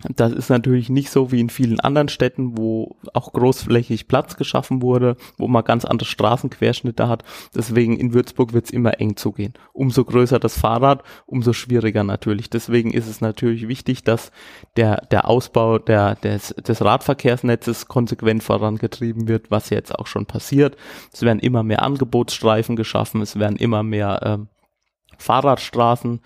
das 0.00 0.32
ist 0.32 0.48
natürlich 0.48 0.90
nicht 0.90 1.10
so 1.10 1.32
wie 1.32 1.40
in 1.40 1.50
vielen 1.50 1.80
anderen 1.80 2.08
Städten, 2.08 2.56
wo 2.56 2.96
auch 3.14 3.32
großflächig 3.32 4.06
Platz 4.06 4.36
geschaffen 4.36 4.80
wurde, 4.80 5.16
wo 5.38 5.48
man 5.48 5.64
ganz 5.64 5.84
andere 5.84 6.08
Straßenquerschnitte 6.08 7.08
hat. 7.08 7.24
Deswegen 7.52 7.96
in 7.98 8.14
Würzburg 8.14 8.52
wird 8.52 8.66
es 8.66 8.70
immer 8.70 9.00
eng 9.00 9.16
zugehen. 9.16 9.54
Umso 9.72 10.04
größer 10.04 10.38
das 10.38 10.56
Fahrrad, 10.56 11.02
umso 11.26 11.52
schwieriger 11.52 12.04
natürlich. 12.04 12.48
Deswegen 12.48 12.92
ist 12.92 13.08
es 13.08 13.20
natürlich 13.20 13.66
wichtig, 13.66 14.04
dass 14.04 14.30
der, 14.76 15.04
der 15.10 15.26
Ausbau 15.26 15.78
der, 15.80 16.14
des, 16.14 16.54
des 16.54 16.84
Radverkehrsnetzes 16.84 17.88
konsequent 17.88 18.44
vorangetrieben 18.44 19.26
wird, 19.26 19.50
was 19.50 19.70
jetzt 19.70 19.92
auch 19.92 20.06
schon 20.06 20.26
passiert. 20.26 20.76
Es 21.12 21.22
werden 21.22 21.40
immer 21.40 21.64
mehr 21.64 21.82
Angebotsstreifen 21.82 22.76
geschaffen, 22.76 23.20
es 23.20 23.36
werden 23.36 23.56
immer 23.56 23.82
mehr 23.82 24.20
ähm, 24.22 24.48
Fahrradstraßen, 25.18 26.20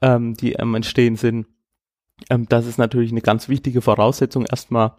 ähm, 0.00 0.34
die 0.34 0.52
ähm, 0.52 0.76
entstehen 0.76 1.16
sind 1.16 1.46
ähm, 2.30 2.46
das 2.48 2.66
ist 2.66 2.78
natürlich 2.78 3.10
eine 3.12 3.20
ganz 3.20 3.48
wichtige 3.48 3.82
Voraussetzung 3.82 4.46
erstmal 4.46 4.92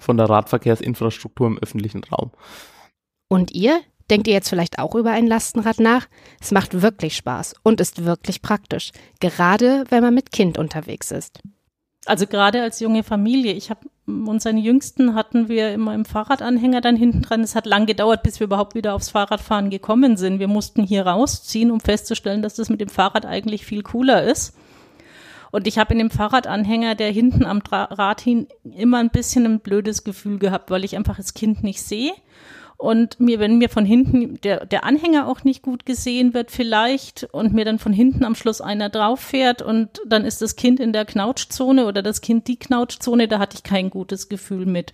von 0.00 0.16
der 0.16 0.28
Radverkehrsinfrastruktur 0.28 1.46
im 1.46 1.58
öffentlichen 1.58 2.04
Raum. 2.04 2.30
Und 3.28 3.52
ihr? 3.52 3.80
Denkt 4.10 4.26
ihr 4.26 4.34
jetzt 4.34 4.50
vielleicht 4.50 4.78
auch 4.78 4.94
über 4.94 5.12
ein 5.12 5.26
Lastenrad 5.26 5.80
nach? 5.80 6.08
Es 6.38 6.50
macht 6.50 6.82
wirklich 6.82 7.16
Spaß 7.16 7.54
und 7.62 7.80
ist 7.80 8.04
wirklich 8.04 8.42
praktisch, 8.42 8.92
gerade 9.18 9.84
wenn 9.88 10.02
man 10.02 10.12
mit 10.12 10.30
Kind 10.30 10.58
unterwegs 10.58 11.10
ist. 11.10 11.40
Also 12.04 12.26
gerade 12.26 12.60
als 12.60 12.80
junge 12.80 13.02
Familie. 13.02 13.54
Ich 13.54 13.70
habe 13.70 13.88
unseren 14.06 14.58
Jüngsten 14.58 15.14
hatten 15.14 15.48
wir 15.48 15.72
immer 15.72 15.94
im 15.94 16.04
Fahrradanhänger 16.04 16.82
dann 16.82 16.96
hinten 16.96 17.22
dran. 17.22 17.40
Es 17.40 17.54
hat 17.54 17.64
lang 17.64 17.86
gedauert, 17.86 18.22
bis 18.22 18.40
wir 18.40 18.44
überhaupt 18.44 18.74
wieder 18.74 18.94
aufs 18.94 19.08
Fahrradfahren 19.08 19.70
gekommen 19.70 20.18
sind. 20.18 20.38
Wir 20.38 20.48
mussten 20.48 20.82
hier 20.82 21.06
rausziehen, 21.06 21.70
um 21.70 21.80
festzustellen, 21.80 22.42
dass 22.42 22.56
das 22.56 22.68
mit 22.68 22.82
dem 22.82 22.90
Fahrrad 22.90 23.24
eigentlich 23.24 23.64
viel 23.64 23.82
cooler 23.82 24.22
ist. 24.22 24.54
Und 25.54 25.68
ich 25.68 25.78
habe 25.78 25.92
in 25.92 26.00
dem 26.00 26.10
Fahrradanhänger, 26.10 26.96
der 26.96 27.12
hinten 27.12 27.46
am 27.46 27.62
Rad 27.70 28.20
hing, 28.20 28.48
immer 28.76 28.98
ein 28.98 29.10
bisschen 29.10 29.44
ein 29.46 29.60
blödes 29.60 30.02
Gefühl 30.02 30.40
gehabt, 30.40 30.68
weil 30.68 30.82
ich 30.82 30.96
einfach 30.96 31.18
das 31.18 31.32
Kind 31.32 31.62
nicht 31.62 31.80
sehe. 31.80 32.10
Und 32.76 33.20
mir, 33.20 33.38
wenn 33.38 33.58
mir 33.58 33.68
von 33.68 33.84
hinten 33.86 34.40
der, 34.40 34.66
der 34.66 34.82
Anhänger 34.82 35.28
auch 35.28 35.44
nicht 35.44 35.62
gut 35.62 35.86
gesehen 35.86 36.34
wird, 36.34 36.50
vielleicht, 36.50 37.28
und 37.30 37.52
mir 37.52 37.64
dann 37.64 37.78
von 37.78 37.92
hinten 37.92 38.24
am 38.24 38.34
Schluss 38.34 38.60
einer 38.60 38.88
drauf 38.88 39.20
fährt 39.20 39.62
und 39.62 40.00
dann 40.04 40.24
ist 40.24 40.42
das 40.42 40.56
Kind 40.56 40.80
in 40.80 40.92
der 40.92 41.04
Knautschzone 41.04 41.86
oder 41.86 42.02
das 42.02 42.20
Kind 42.20 42.48
die 42.48 42.58
Knautschzone, 42.58 43.28
da 43.28 43.38
hatte 43.38 43.54
ich 43.54 43.62
kein 43.62 43.90
gutes 43.90 44.28
Gefühl 44.28 44.66
mit. 44.66 44.92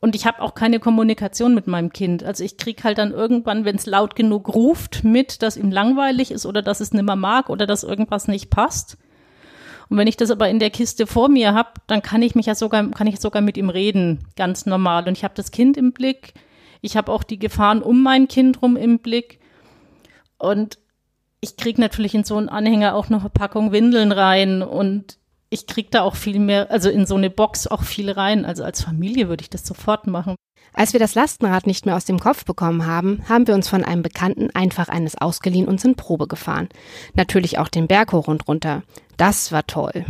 Und 0.00 0.16
ich 0.16 0.26
habe 0.26 0.42
auch 0.42 0.54
keine 0.56 0.80
Kommunikation 0.80 1.54
mit 1.54 1.68
meinem 1.68 1.92
Kind. 1.92 2.24
Also 2.24 2.42
ich 2.42 2.56
krieg 2.56 2.82
halt 2.82 2.98
dann 2.98 3.12
irgendwann, 3.12 3.64
wenn 3.64 3.76
es 3.76 3.86
laut 3.86 4.16
genug 4.16 4.52
ruft, 4.52 5.04
mit, 5.04 5.42
dass 5.42 5.56
ihm 5.56 5.70
langweilig 5.70 6.32
ist 6.32 6.44
oder 6.44 6.60
dass 6.60 6.80
es 6.80 6.92
nimmer 6.92 7.14
mag 7.14 7.48
oder 7.50 7.68
dass 7.68 7.84
irgendwas 7.84 8.26
nicht 8.26 8.50
passt. 8.50 8.98
Und 9.92 9.98
wenn 9.98 10.06
ich 10.06 10.16
das 10.16 10.30
aber 10.30 10.48
in 10.48 10.58
der 10.58 10.70
Kiste 10.70 11.06
vor 11.06 11.28
mir 11.28 11.52
habe, 11.52 11.72
dann 11.86 12.00
kann 12.00 12.22
ich 12.22 12.34
mich 12.34 12.46
ja 12.46 12.54
sogar, 12.54 12.90
kann 12.92 13.06
ich 13.06 13.20
sogar 13.20 13.42
mit 13.42 13.58
ihm 13.58 13.68
reden, 13.68 14.26
ganz 14.36 14.64
normal. 14.64 15.06
Und 15.06 15.18
ich 15.18 15.22
habe 15.22 15.34
das 15.36 15.50
Kind 15.50 15.76
im 15.76 15.92
Blick. 15.92 16.32
Ich 16.80 16.96
habe 16.96 17.12
auch 17.12 17.22
die 17.22 17.38
Gefahren 17.38 17.82
um 17.82 18.02
mein 18.02 18.26
Kind 18.26 18.62
rum 18.62 18.78
im 18.78 19.00
Blick. 19.00 19.38
Und 20.38 20.78
ich 21.42 21.58
krieg 21.58 21.76
natürlich 21.76 22.14
in 22.14 22.24
so 22.24 22.38
einen 22.38 22.48
Anhänger 22.48 22.94
auch 22.94 23.10
noch 23.10 23.20
eine 23.20 23.28
Packung 23.28 23.70
Windeln 23.70 24.12
rein 24.12 24.62
und 24.62 25.18
ich 25.50 25.66
krieg 25.66 25.90
da 25.90 26.00
auch 26.00 26.16
viel 26.16 26.38
mehr, 26.38 26.70
also 26.70 26.88
in 26.88 27.04
so 27.04 27.16
eine 27.16 27.28
Box 27.28 27.66
auch 27.66 27.82
viel 27.82 28.10
rein. 28.10 28.46
Also 28.46 28.64
als 28.64 28.82
Familie 28.82 29.28
würde 29.28 29.42
ich 29.42 29.50
das 29.50 29.66
sofort 29.66 30.06
machen. 30.06 30.36
Als 30.72 30.92
wir 30.92 31.00
das 31.00 31.14
Lastenrad 31.14 31.66
nicht 31.66 31.86
mehr 31.86 31.96
aus 31.96 32.04
dem 32.04 32.18
Kopf 32.18 32.44
bekommen 32.44 32.86
haben, 32.86 33.22
haben 33.28 33.46
wir 33.46 33.54
uns 33.54 33.68
von 33.68 33.84
einem 33.84 34.02
Bekannten 34.02 34.50
einfach 34.54 34.88
eines 34.88 35.16
ausgeliehen 35.16 35.68
und 35.68 35.80
sind 35.80 35.96
Probe 35.96 36.26
gefahren. 36.26 36.68
Natürlich 37.14 37.58
auch 37.58 37.68
den 37.68 37.86
Berg 37.86 38.12
hoch 38.12 38.28
und 38.28 38.48
runter. 38.48 38.82
Das 39.16 39.52
war 39.52 39.66
toll. 39.66 40.04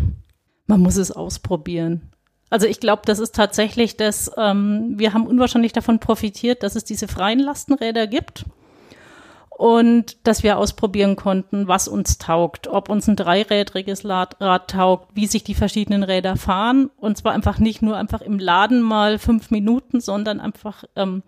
Man 0.67 0.81
muss 0.81 0.97
es 0.97 1.11
ausprobieren. 1.11 2.13
Also 2.49 2.67
ich 2.67 2.81
glaube, 2.81 3.03
das 3.07 3.19
ist 3.19 3.35
tatsächlich 3.35 3.97
das, 3.97 4.31
ähm, 4.37 4.95
wir 4.97 5.15
haben 5.15 5.27
unwahrscheinlich 5.27 5.73
davon 5.73 5.99
profitiert, 5.99 6.63
dass 6.63 6.77
es 6.77 6.85
diese 6.85 7.09
freien 7.09 7.41
Lastenräder 7.41 8.07
gibt 8.07 8.45
und 9.63 10.27
dass 10.27 10.43
wir 10.43 10.59
ausprobieren 10.59 11.15
konnten, 11.15 11.69
was 11.69 11.87
uns 11.87 12.19
taugt, 12.19 12.67
ob 12.67 12.89
uns 12.89 13.07
ein 13.07 13.15
dreirädriges 13.15 14.05
Rad 14.05 14.69
taugt, 14.69 15.15
wie 15.15 15.29
sich 15.29 15.45
die 15.45 15.55
verschiedenen 15.55 16.03
Räder 16.03 16.35
fahren 16.35 16.91
und 16.97 17.17
zwar 17.17 17.33
einfach 17.33 17.61
nicht 17.61 17.81
nur 17.81 17.97
einfach 17.97 18.23
im 18.23 18.41
Laden 18.41 18.83
mal 18.83 19.21
fünf 19.21 19.53
Minuten, 19.53 20.01
sondern 20.01 20.41
einfach 20.41 20.83
ähm, 20.97 21.23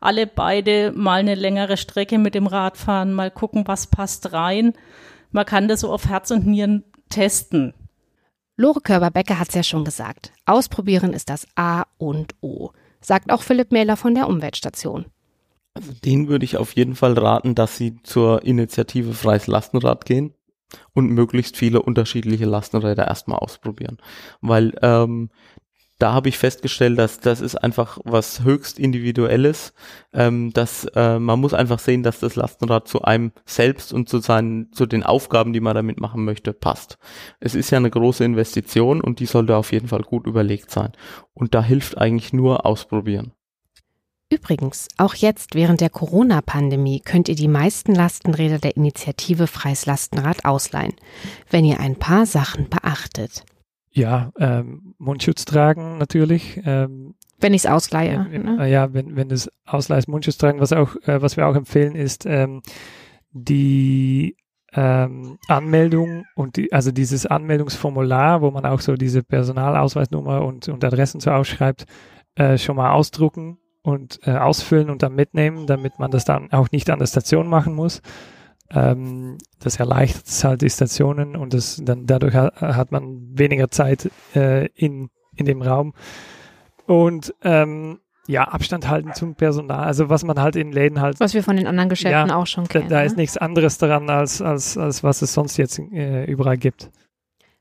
alle 0.00 0.26
beide 0.26 0.92
mal 0.92 1.20
eine 1.20 1.34
längere 1.34 1.78
Strecke 1.78 2.18
mit 2.18 2.34
dem 2.34 2.46
Rad 2.46 2.76
fahren, 2.76 3.14
mal 3.14 3.30
gucken, 3.30 3.66
was 3.66 3.86
passt 3.86 4.34
rein. 4.34 4.74
Man 5.30 5.46
kann 5.46 5.66
das 5.66 5.80
so 5.80 5.90
auf 5.90 6.10
Herz 6.10 6.30
und 6.30 6.46
Nieren 6.46 6.84
testen. 7.08 7.72
Lore 8.58 8.82
Körber-Becker 8.82 9.38
hat 9.38 9.48
es 9.48 9.54
ja 9.54 9.62
schon 9.62 9.86
gesagt. 9.86 10.34
Ausprobieren 10.44 11.14
ist 11.14 11.30
das 11.30 11.46
A 11.54 11.84
und 11.96 12.34
O, 12.42 12.72
sagt 13.00 13.32
auch 13.32 13.40
Philipp 13.40 13.72
Mähler 13.72 13.96
von 13.96 14.14
der 14.14 14.28
Umweltstation. 14.28 15.06
Also 15.78 15.92
den 16.04 16.28
würde 16.28 16.44
ich 16.44 16.56
auf 16.56 16.72
jeden 16.72 16.96
Fall 16.96 17.16
raten, 17.16 17.54
dass 17.54 17.76
sie 17.76 18.02
zur 18.02 18.44
Initiative 18.44 19.12
Freies 19.14 19.46
Lastenrad 19.46 20.04
gehen 20.04 20.34
und 20.92 21.10
möglichst 21.10 21.56
viele 21.56 21.82
unterschiedliche 21.82 22.44
Lastenräder 22.44 23.06
erstmal 23.06 23.38
ausprobieren. 23.38 23.98
Weil 24.40 24.76
ähm, 24.82 25.30
da 25.98 26.12
habe 26.12 26.28
ich 26.28 26.38
festgestellt, 26.38 26.98
dass 26.98 27.20
das 27.20 27.40
ist 27.40 27.56
einfach 27.56 27.98
was 28.04 28.42
höchst 28.42 28.78
individuelles. 28.78 29.72
Ähm, 30.12 30.52
dass 30.52 30.84
äh, 30.94 31.18
man 31.18 31.40
muss 31.40 31.54
einfach 31.54 31.78
sehen, 31.78 32.02
dass 32.02 32.20
das 32.20 32.34
Lastenrad 32.36 32.88
zu 32.88 33.02
einem 33.02 33.32
selbst 33.46 33.92
und 33.92 34.08
zu 34.08 34.18
seinen 34.18 34.72
zu 34.72 34.86
den 34.86 35.04
Aufgaben, 35.04 35.52
die 35.52 35.60
man 35.60 35.76
damit 35.76 36.00
machen 36.00 36.24
möchte, 36.24 36.52
passt. 36.52 36.98
Es 37.38 37.54
ist 37.54 37.70
ja 37.70 37.78
eine 37.78 37.90
große 37.90 38.24
Investition 38.24 39.00
und 39.00 39.20
die 39.20 39.26
sollte 39.26 39.56
auf 39.56 39.72
jeden 39.72 39.88
Fall 39.88 40.02
gut 40.02 40.26
überlegt 40.26 40.70
sein. 40.70 40.92
Und 41.34 41.54
da 41.54 41.62
hilft 41.62 41.98
eigentlich 41.98 42.32
nur 42.32 42.66
ausprobieren. 42.66 43.32
Übrigens, 44.30 44.88
auch 44.98 45.14
jetzt 45.14 45.54
während 45.54 45.80
der 45.80 45.88
Corona-Pandemie 45.88 47.00
könnt 47.00 47.30
ihr 47.30 47.34
die 47.34 47.48
meisten 47.48 47.94
Lastenräder 47.94 48.58
der 48.58 48.76
Initiative 48.76 49.46
Freies 49.46 49.86
Lastenrad 49.86 50.44
ausleihen, 50.44 50.92
wenn 51.48 51.64
ihr 51.64 51.80
ein 51.80 51.96
paar 51.96 52.26
Sachen 52.26 52.68
beachtet. 52.68 53.44
Ja, 53.90 54.30
ähm, 54.38 54.94
Mundschutz 54.98 55.46
tragen 55.46 55.96
natürlich. 55.96 56.60
Ähm, 56.64 57.14
wenn 57.40 57.54
ich 57.54 57.64
es 57.64 57.70
ausleihe. 57.70 58.28
Ne? 58.28 58.58
Äh, 58.60 58.70
ja, 58.70 58.92
wenn, 58.92 59.16
wenn 59.16 59.30
du 59.30 59.34
es 59.34 59.50
ausleihst, 59.64 60.08
Mundschutz 60.08 60.36
tragen. 60.36 60.60
Was, 60.60 60.74
auch, 60.74 60.96
äh, 61.06 61.22
was 61.22 61.38
wir 61.38 61.46
auch 61.46 61.56
empfehlen, 61.56 61.94
ist 61.94 62.26
ähm, 62.26 62.60
die 63.30 64.36
ähm, 64.74 65.38
Anmeldung 65.48 66.26
und 66.34 66.56
die, 66.56 66.70
also 66.72 66.92
dieses 66.92 67.24
Anmeldungsformular, 67.24 68.42
wo 68.42 68.50
man 68.50 68.66
auch 68.66 68.80
so 68.80 68.94
diese 68.94 69.22
Personalausweisnummer 69.22 70.44
und, 70.44 70.68
und 70.68 70.84
Adressen 70.84 71.20
so 71.20 71.30
ausschreibt, 71.30 71.86
äh, 72.34 72.58
schon 72.58 72.76
mal 72.76 72.92
ausdrucken 72.92 73.58
und 73.82 74.20
äh, 74.24 74.32
ausfüllen 74.32 74.90
und 74.90 75.02
dann 75.02 75.14
mitnehmen, 75.14 75.66
damit 75.66 75.98
man 75.98 76.10
das 76.10 76.24
dann 76.24 76.52
auch 76.52 76.70
nicht 76.70 76.90
an 76.90 76.98
der 76.98 77.06
Station 77.06 77.48
machen 77.48 77.74
muss. 77.74 78.02
Ähm, 78.70 79.38
das 79.60 79.78
erleichtert 79.78 80.44
halt 80.44 80.62
die 80.62 80.70
Stationen 80.70 81.36
und 81.36 81.54
das, 81.54 81.80
dann 81.82 82.06
dadurch 82.06 82.34
ha 82.34 82.52
hat 82.60 82.92
man 82.92 83.38
weniger 83.38 83.70
Zeit 83.70 84.10
äh, 84.34 84.66
in, 84.74 85.08
in 85.36 85.46
dem 85.46 85.62
Raum. 85.62 85.94
Und 86.86 87.34
ähm, 87.42 87.98
ja, 88.26 88.44
Abstand 88.44 88.88
halten 88.88 89.14
zum 89.14 89.34
Personal. 89.34 89.84
Also 89.84 90.10
was 90.10 90.22
man 90.22 90.38
halt 90.38 90.54
in 90.54 90.70
Läden 90.70 91.00
halt. 91.00 91.18
Was 91.18 91.32
wir 91.32 91.42
von 91.42 91.56
den 91.56 91.66
anderen 91.66 91.88
Geschäften 91.88 92.28
ja, 92.28 92.36
auch 92.36 92.46
schon 92.46 92.68
kennen. 92.68 92.88
Da, 92.88 92.96
da 92.96 93.00
ne? 93.00 93.06
ist 93.06 93.16
nichts 93.16 93.38
anderes 93.38 93.78
daran, 93.78 94.08
als, 94.10 94.42
als, 94.42 94.76
als 94.76 95.02
was 95.02 95.22
es 95.22 95.32
sonst 95.32 95.56
jetzt 95.56 95.78
äh, 95.78 96.24
überall 96.24 96.58
gibt. 96.58 96.90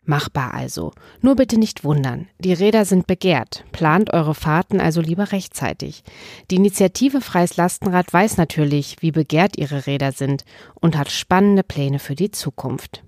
Machbar 0.08 0.54
also. 0.54 0.92
Nur 1.22 1.36
bitte 1.36 1.60
nicht 1.60 1.84
wundern. 1.84 2.28
Die 2.40 2.54
Räder 2.54 2.86
sind 2.86 3.08
begehrt. 3.08 3.66
Plant 3.72 4.14
eure 4.14 4.34
Fahrten 4.34 4.80
also 4.80 5.02
lieber 5.02 5.32
rechtzeitig. 5.32 6.04
Die 6.50 6.56
Initiative 6.56 7.22
Freies 7.22 7.58
Lastenrad 7.58 8.12
weiß 8.12 8.38
natürlich, 8.38 8.98
wie 9.02 9.12
begehrt 9.12 9.58
ihre 9.58 9.86
Räder 9.86 10.12
sind 10.12 10.46
und 10.76 10.98
hat 10.98 11.12
spannende 11.12 11.64
Pläne 11.64 12.00
für 12.00 12.16
die 12.16 12.32
Zukunft. 12.32 13.04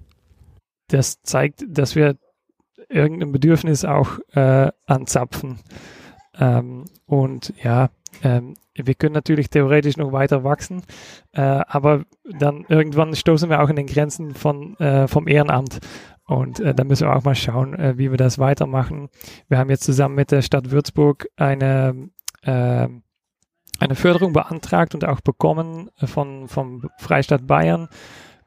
Das 0.87 1.21
zeigt, 1.21 1.63
dass 1.67 1.95
wir 1.95 2.17
irgendein 2.89 3.31
Bedürfnis 3.31 3.85
auch 3.85 4.19
äh, 4.33 4.71
anzapfen. 4.85 5.59
Ähm, 6.37 6.85
und 7.05 7.53
ja, 7.61 7.89
ähm, 8.23 8.55
wir 8.73 8.95
können 8.95 9.13
natürlich 9.13 9.49
theoretisch 9.49 9.97
noch 9.97 10.11
weiter 10.11 10.43
wachsen, 10.43 10.83
äh, 11.33 11.41
aber 11.41 12.05
dann 12.23 12.65
irgendwann 12.69 13.15
stoßen 13.15 13.49
wir 13.49 13.61
auch 13.61 13.69
in 13.69 13.75
den 13.75 13.87
Grenzen 13.87 14.33
von, 14.33 14.77
äh, 14.77 15.07
vom 15.07 15.27
Ehrenamt. 15.27 15.79
Und 16.29 16.59
äh, 16.59 16.75
da 16.75 16.83
müssen 16.83 17.07
wir 17.07 17.15
auch 17.15 17.23
mal 17.23 17.33
schauen, 17.33 17.73
äh, 17.73 17.97
wie 17.97 18.11
wir 18.11 18.17
das 18.17 18.37
weitermachen. 18.37 19.09
Wir 19.47 19.57
haben 19.57 19.71
jetzt 19.71 19.83
zusammen 19.83 20.13
mit 20.13 20.31
der 20.31 20.43
Stadt 20.43 20.69
Würzburg 20.69 21.27
eine, 21.37 22.09
äh, 22.43 22.87
eine 23.79 23.95
Förderung 23.95 24.31
beantragt 24.31 24.93
und 24.93 25.05
auch 25.05 25.21
bekommen 25.21 25.89
von, 25.97 26.47
vom 26.47 26.87
Freistaat 26.99 27.47
Bayern, 27.47 27.87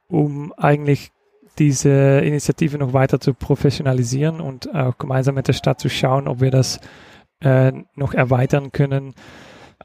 um 0.06 0.52
eigentlich 0.56 1.10
diese 1.58 2.20
Initiative 2.20 2.78
noch 2.78 2.92
weiter 2.92 3.18
zu 3.18 3.34
professionalisieren 3.34 4.40
und 4.40 4.72
auch 4.72 4.96
gemeinsam 4.98 5.34
mit 5.34 5.48
der 5.48 5.52
Stadt 5.52 5.80
zu 5.80 5.90
schauen, 5.90 6.28
ob 6.28 6.40
wir 6.40 6.52
das 6.52 6.78
äh, 7.40 7.72
noch 7.96 8.14
erweitern 8.14 8.70
können, 8.70 9.14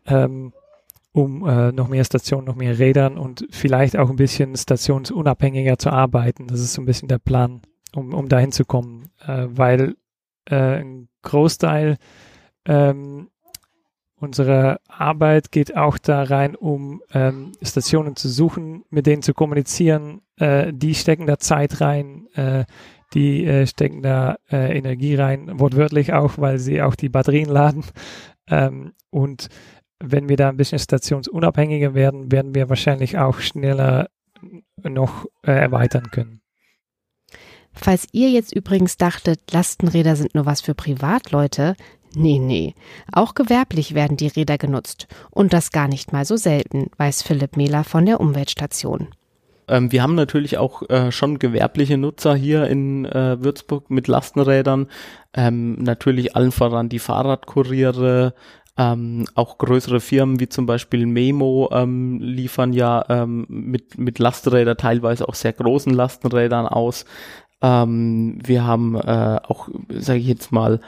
ähm, 0.05 0.53
um 1.13 1.47
äh, 1.47 1.71
noch 1.71 1.87
mehr 1.87 2.03
Stationen, 2.03 2.45
noch 2.45 2.55
mehr 2.55 2.77
Rädern 2.77 3.17
und 3.17 3.47
vielleicht 3.49 3.97
auch 3.97 4.11
ein 4.11 4.17
bisschen 4.17 4.55
stationsunabhängiger 4.55 5.79
zu 5.79 5.89
arbeiten. 5.89 6.45
Das 6.45 6.59
ist 6.59 6.73
so 6.73 6.81
ein 6.83 6.85
bisschen 6.85 7.07
der 7.07 7.17
Plan 7.17 7.61
um, 7.95 8.13
um 8.13 8.29
dahin 8.29 8.51
zu 8.51 8.65
kommen, 8.65 9.09
äh, 9.25 9.45
weil 9.49 9.95
äh, 10.45 10.81
ein 10.81 11.09
Großteil 11.23 11.97
ähm, 12.65 13.29
unserer 14.19 14.79
Arbeit 14.87 15.51
geht 15.51 15.75
auch 15.75 15.97
da 15.97 16.23
rein, 16.23 16.55
um 16.55 17.01
ähm, 17.13 17.51
Stationen 17.61 18.15
zu 18.15 18.29
suchen, 18.29 18.83
mit 18.89 19.05
denen 19.05 19.21
zu 19.21 19.33
kommunizieren. 19.33 20.21
Äh, 20.37 20.73
die 20.73 20.95
stecken 20.95 21.27
da 21.27 21.37
Zeit 21.37 21.81
rein, 21.81 22.27
äh, 22.33 22.65
die 23.13 23.45
äh, 23.45 23.67
stecken 23.67 24.01
da 24.01 24.37
äh, 24.51 24.77
Energie 24.77 25.15
rein, 25.15 25.59
wortwörtlich 25.59 26.13
auch, 26.13 26.37
weil 26.37 26.57
sie 26.57 26.81
auch 26.81 26.95
die 26.95 27.09
Batterien 27.09 27.49
laden. 27.49 27.85
Ähm, 28.49 28.93
und 29.09 29.49
wenn 29.99 30.29
wir 30.29 30.37
da 30.37 30.49
ein 30.49 30.57
bisschen 30.57 30.79
stationsunabhängiger 30.79 31.93
werden, 31.93 32.31
werden 32.31 32.53
wir 32.55 32.69
wahrscheinlich 32.69 33.17
auch 33.17 33.39
schneller 33.39 34.09
noch 34.83 35.25
äh, 35.43 35.51
erweitern 35.51 36.11
können. 36.11 36.41
Falls 37.81 38.07
ihr 38.11 38.29
jetzt 38.29 38.53
übrigens 38.53 38.97
dachtet, 38.97 39.39
Lastenräder 39.51 40.15
sind 40.15 40.35
nur 40.35 40.45
was 40.45 40.61
für 40.61 40.73
Privatleute, 40.73 41.75
nee, 42.15 42.39
nee. 42.39 42.75
Auch 43.11 43.35
gewerblich 43.35 43.93
werden 43.93 44.17
die 44.17 44.27
Räder 44.27 44.57
genutzt. 44.57 45.07
Und 45.31 45.53
das 45.53 45.71
gar 45.71 45.87
nicht 45.87 46.11
mal 46.11 46.25
so 46.25 46.35
selten, 46.35 46.89
weiß 46.97 47.21
Philipp 47.21 47.55
Mehler 47.55 47.83
von 47.83 48.05
der 48.05 48.19
Umweltstation. 48.19 49.09
Ähm, 49.67 49.91
wir 49.91 50.01
haben 50.01 50.15
natürlich 50.15 50.57
auch 50.57 50.89
äh, 50.89 51.11
schon 51.11 51.39
gewerbliche 51.39 51.97
Nutzer 51.97 52.35
hier 52.35 52.67
in 52.67 53.05
äh, 53.05 53.41
Würzburg 53.41 53.89
mit 53.89 54.07
Lastenrädern. 54.07 54.87
Ähm, 55.33 55.73
natürlich 55.75 56.35
allen 56.35 56.51
voran 56.51 56.89
die 56.89 56.99
Fahrradkuriere, 56.99 58.33
ähm, 58.77 59.25
auch 59.35 59.57
größere 59.57 59.99
Firmen 59.99 60.39
wie 60.39 60.49
zum 60.49 60.67
Beispiel 60.67 61.05
Memo 61.05 61.69
ähm, 61.73 62.19
liefern 62.21 62.73
ja 62.73 63.03
ähm, 63.09 63.45
mit, 63.49 63.97
mit 63.97 64.19
Lastenrädern 64.19 64.77
teilweise 64.77 65.27
auch 65.27 65.33
sehr 65.33 65.53
großen 65.53 65.93
Lastenrädern 65.93 66.67
aus. 66.67 67.05
Ähm, 67.61 68.39
wir 68.43 68.65
haben 68.65 68.95
äh, 68.95 69.39
auch, 69.43 69.69
sage 69.89 70.19
ich 70.19 70.27
jetzt 70.27 70.51
mal, 70.51 70.79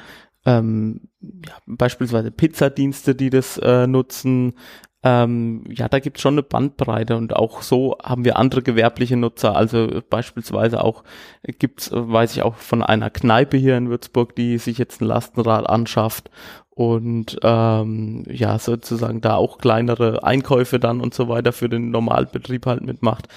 ähm, 0.46 1.02
ja, 1.22 1.58
beispielsweise 1.66 2.32
Pizzadienste, 2.32 3.16
die 3.16 3.30
das 3.30 3.58
äh, 3.58 3.88
nutzen. 3.88 4.54
Ähm, 5.02 5.64
ja, 5.70 5.88
da 5.88 6.00
gibt 6.00 6.18
es 6.18 6.22
schon 6.22 6.34
eine 6.34 6.44
Bandbreite 6.44 7.16
und 7.16 7.34
auch 7.34 7.62
so 7.62 7.98
haben 8.04 8.26
wir 8.26 8.38
andere 8.38 8.62
gewerbliche 8.62 9.16
Nutzer. 9.16 9.56
Also 9.56 10.02
beispielsweise 10.10 10.84
auch 10.84 11.04
gibt's, 11.44 11.90
weiß 11.94 12.36
ich 12.36 12.44
auch 12.44 12.56
von 12.56 12.84
einer 12.84 13.10
Kneipe 13.10 13.56
hier 13.58 13.78
in 13.78 13.90
Würzburg, 13.90 14.36
die 14.36 14.58
sich 14.58 14.78
jetzt 14.78 15.02
ein 15.02 15.06
Lastenrad 15.06 15.70
anschafft 15.70 16.30
und 16.70 17.38
ähm, 17.44 18.24
ja 18.28 18.60
sozusagen 18.60 19.22
da 19.22 19.36
auch 19.36 19.58
kleinere 19.58 20.24
Einkäufe 20.24 20.80
dann 20.80 21.02
und 21.02 21.14
so 21.14 21.30
weiter 21.30 21.54
für 21.54 21.70
den 21.70 21.92
Normalbetrieb 21.92 22.66
halt 22.66 22.84
mitmacht. 22.84 23.28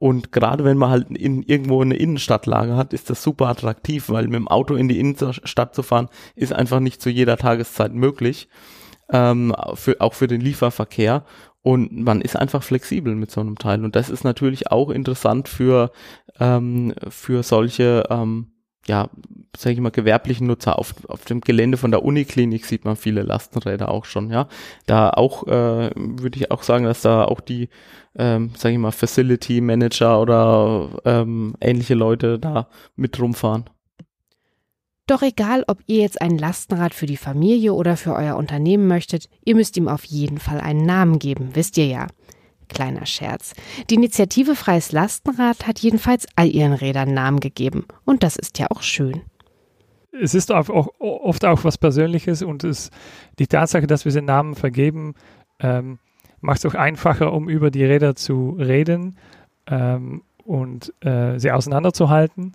Und 0.00 0.32
gerade 0.32 0.64
wenn 0.64 0.78
man 0.78 0.88
halt 0.88 1.10
in 1.10 1.42
irgendwo 1.42 1.82
eine 1.82 1.94
Innenstadtlage 1.94 2.74
hat, 2.74 2.94
ist 2.94 3.10
das 3.10 3.22
super 3.22 3.48
attraktiv, 3.48 4.08
weil 4.08 4.24
mit 4.24 4.36
dem 4.36 4.48
Auto 4.48 4.74
in 4.74 4.88
die 4.88 4.98
Innenstadt 4.98 5.74
zu 5.74 5.82
fahren, 5.82 6.08
ist 6.34 6.54
einfach 6.54 6.80
nicht 6.80 7.02
zu 7.02 7.10
jeder 7.10 7.36
Tageszeit 7.36 7.92
möglich. 7.92 8.48
Ähm, 9.12 9.54
für, 9.74 10.00
auch 10.00 10.14
für 10.14 10.26
den 10.26 10.40
Lieferverkehr. 10.40 11.26
Und 11.60 11.92
man 11.92 12.22
ist 12.22 12.34
einfach 12.34 12.62
flexibel 12.62 13.14
mit 13.14 13.30
so 13.30 13.42
einem 13.42 13.58
Teil. 13.58 13.84
Und 13.84 13.94
das 13.94 14.08
ist 14.08 14.24
natürlich 14.24 14.70
auch 14.70 14.88
interessant 14.88 15.48
für, 15.48 15.90
ähm, 16.38 16.94
für 17.10 17.42
solche 17.42 18.04
ähm, 18.08 18.52
ja, 18.86 19.10
sage 19.56 19.74
ich 19.74 19.80
mal, 19.80 19.90
gewerblichen 19.90 20.46
Nutzer. 20.46 20.78
Auf, 20.78 20.94
auf 21.08 21.24
dem 21.24 21.40
Gelände 21.40 21.76
von 21.76 21.90
der 21.90 22.02
Uniklinik 22.02 22.64
sieht 22.64 22.84
man 22.84 22.96
viele 22.96 23.22
Lastenräder 23.22 23.88
auch 23.88 24.04
schon, 24.04 24.30
ja. 24.30 24.48
Da 24.86 25.10
auch, 25.10 25.46
äh, 25.46 25.90
würde 25.94 26.38
ich 26.38 26.50
auch 26.50 26.62
sagen, 26.62 26.84
dass 26.84 27.02
da 27.02 27.24
auch 27.24 27.40
die, 27.40 27.68
ähm, 28.16 28.52
sage 28.56 28.74
ich 28.74 28.80
mal, 28.80 28.92
Facility 28.92 29.60
Manager 29.60 30.20
oder 30.20 30.88
ähm, 31.04 31.54
ähnliche 31.60 31.94
Leute 31.94 32.38
da 32.38 32.68
mit 32.96 33.20
rumfahren. 33.20 33.64
Doch 35.06 35.22
egal, 35.22 35.64
ob 35.66 35.80
ihr 35.86 36.02
jetzt 36.02 36.20
ein 36.22 36.38
Lastenrad 36.38 36.94
für 36.94 37.06
die 37.06 37.16
Familie 37.16 37.74
oder 37.74 37.96
für 37.96 38.14
euer 38.14 38.36
Unternehmen 38.36 38.86
möchtet, 38.86 39.28
ihr 39.44 39.56
müsst 39.56 39.76
ihm 39.76 39.88
auf 39.88 40.04
jeden 40.04 40.38
Fall 40.38 40.60
einen 40.60 40.86
Namen 40.86 41.18
geben, 41.18 41.50
wisst 41.54 41.76
ihr 41.78 41.86
ja. 41.86 42.06
Kleiner 42.70 43.04
Scherz. 43.04 43.52
Die 43.90 43.96
Initiative 43.96 44.54
Freies 44.54 44.92
Lastenrad 44.92 45.66
hat 45.66 45.80
jedenfalls 45.80 46.26
all 46.36 46.48
ihren 46.48 46.72
Rädern 46.72 47.12
Namen 47.12 47.40
gegeben. 47.40 47.84
Und 48.04 48.22
das 48.22 48.36
ist 48.36 48.58
ja 48.58 48.68
auch 48.70 48.82
schön. 48.82 49.22
Es 50.12 50.34
ist 50.34 50.50
auch, 50.50 50.68
oft 50.98 51.44
auch 51.44 51.64
was 51.64 51.78
Persönliches 51.78 52.42
und 52.42 52.64
es, 52.64 52.90
die 53.38 53.46
Tatsache, 53.46 53.86
dass 53.86 54.04
wir 54.04 54.12
den 54.12 54.24
Namen 54.24 54.54
vergeben, 54.54 55.14
ähm, 55.60 55.98
macht 56.40 56.64
es 56.64 56.66
auch 56.66 56.74
einfacher, 56.74 57.32
um 57.32 57.48
über 57.48 57.70
die 57.70 57.84
Räder 57.84 58.16
zu 58.16 58.56
reden 58.58 59.16
ähm, 59.66 60.22
und 60.44 60.92
äh, 61.04 61.38
sie 61.38 61.52
auseinanderzuhalten. 61.52 62.52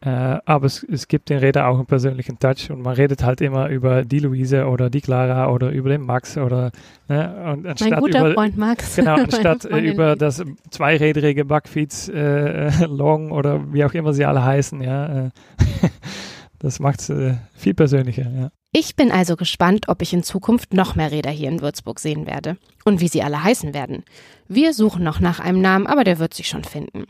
Äh, 0.00 0.38
aber 0.44 0.66
es, 0.66 0.82
es 0.82 1.08
gibt 1.08 1.30
den 1.30 1.38
Räder 1.38 1.68
auch 1.68 1.76
einen 1.76 1.86
persönlichen 1.86 2.38
Touch 2.38 2.70
und 2.70 2.82
man 2.82 2.94
redet 2.94 3.24
halt 3.24 3.40
immer 3.40 3.68
über 3.68 4.04
die 4.04 4.18
Luise 4.18 4.66
oder 4.66 4.90
die 4.90 5.00
Clara 5.00 5.50
oder 5.50 5.70
über 5.70 5.88
den 5.88 6.02
Max 6.02 6.36
oder 6.36 6.70
ne, 7.08 7.52
und 7.54 7.66
anstatt 7.66 7.90
mein 7.90 8.00
guter 8.00 8.20
über, 8.20 8.34
Freund 8.34 8.58
Max. 8.58 8.96
Genau, 8.96 9.14
anstatt 9.16 9.64
über 9.64 10.14
das 10.14 10.44
zweirädrige 10.70 11.46
Bugfeeds 11.46 12.10
äh, 12.10 12.84
Long 12.86 13.30
oder 13.32 13.72
wie 13.72 13.84
auch 13.86 13.94
immer 13.94 14.12
sie 14.12 14.26
alle 14.26 14.44
heißen, 14.44 14.82
ja. 14.82 15.26
Äh, 15.26 15.30
das 16.58 16.78
macht 16.78 17.00
es 17.00 17.08
äh, 17.08 17.36
viel 17.54 17.72
persönlicher, 17.72 18.30
ja. 18.30 18.50
Ich 18.72 18.96
bin 18.96 19.10
also 19.10 19.36
gespannt, 19.36 19.88
ob 19.88 20.02
ich 20.02 20.12
in 20.12 20.22
Zukunft 20.22 20.74
noch 20.74 20.96
mehr 20.96 21.10
Räder 21.10 21.30
hier 21.30 21.48
in 21.48 21.62
Würzburg 21.62 21.98
sehen 21.98 22.26
werde 22.26 22.58
und 22.84 23.00
wie 23.00 23.08
sie 23.08 23.22
alle 23.22 23.42
heißen 23.42 23.72
werden. 23.72 24.04
Wir 24.48 24.74
suchen 24.74 25.02
noch 25.02 25.20
nach 25.20 25.40
einem 25.40 25.62
Namen, 25.62 25.86
aber 25.86 26.04
der 26.04 26.18
wird 26.18 26.34
sich 26.34 26.48
schon 26.48 26.64
finden. 26.64 27.06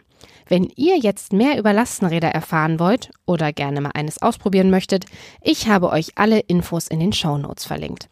Wenn 0.48 0.70
ihr 0.76 0.98
jetzt 0.98 1.32
mehr 1.32 1.58
über 1.58 1.72
Lastenräder 1.72 2.28
erfahren 2.28 2.78
wollt 2.78 3.10
oder 3.26 3.52
gerne 3.52 3.80
mal 3.80 3.92
eines 3.94 4.22
ausprobieren 4.22 4.70
möchtet, 4.70 5.06
ich 5.42 5.68
habe 5.68 5.90
euch 5.90 6.12
alle 6.14 6.40
Infos 6.40 6.86
in 6.86 7.00
den 7.00 7.12
Show 7.12 7.36
Notes 7.36 7.64
verlinkt. 7.64 8.08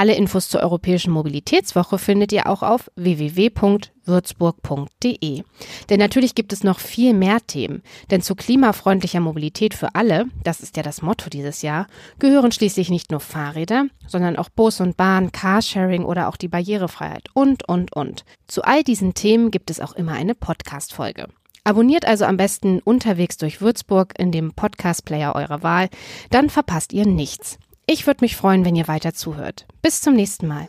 Alle 0.00 0.14
Infos 0.14 0.48
zur 0.48 0.62
Europäischen 0.62 1.12
Mobilitätswoche 1.12 1.98
findet 1.98 2.32
ihr 2.32 2.46
auch 2.46 2.62
auf 2.62 2.90
www.würzburg.de. 2.96 5.42
Denn 5.90 5.98
natürlich 5.98 6.34
gibt 6.34 6.54
es 6.54 6.64
noch 6.64 6.78
viel 6.78 7.12
mehr 7.12 7.46
Themen. 7.46 7.82
Denn 8.10 8.22
zu 8.22 8.34
klimafreundlicher 8.34 9.20
Mobilität 9.20 9.74
für 9.74 9.94
alle, 9.94 10.24
das 10.42 10.60
ist 10.60 10.78
ja 10.78 10.82
das 10.82 11.02
Motto 11.02 11.28
dieses 11.28 11.60
Jahr, 11.60 11.86
gehören 12.18 12.50
schließlich 12.50 12.88
nicht 12.88 13.10
nur 13.10 13.20
Fahrräder, 13.20 13.88
sondern 14.06 14.36
auch 14.36 14.48
Bus 14.48 14.80
und 14.80 14.96
Bahn, 14.96 15.32
Carsharing 15.32 16.06
oder 16.06 16.28
auch 16.28 16.38
die 16.38 16.48
Barrierefreiheit 16.48 17.28
und, 17.34 17.68
und, 17.68 17.94
und. 17.94 18.24
Zu 18.46 18.62
all 18.62 18.82
diesen 18.82 19.12
Themen 19.12 19.50
gibt 19.50 19.70
es 19.70 19.80
auch 19.80 19.92
immer 19.92 20.12
eine 20.12 20.34
Podcast-Folge. 20.34 21.28
Abonniert 21.64 22.06
also 22.06 22.24
am 22.24 22.36
besten 22.36 22.80
unterwegs 22.80 23.36
durch 23.36 23.60
Würzburg 23.60 24.14
in 24.18 24.32
dem 24.32 24.52
Podcast-Player 24.52 25.34
eurer 25.34 25.62
Wahl, 25.62 25.88
dann 26.30 26.50
verpasst 26.50 26.92
ihr 26.92 27.06
nichts. 27.06 27.58
Ich 27.86 28.06
würde 28.06 28.24
mich 28.24 28.36
freuen, 28.36 28.64
wenn 28.64 28.76
ihr 28.76 28.88
weiter 28.88 29.14
zuhört. 29.14 29.66
Bis 29.82 30.00
zum 30.00 30.14
nächsten 30.14 30.46
Mal. 30.46 30.68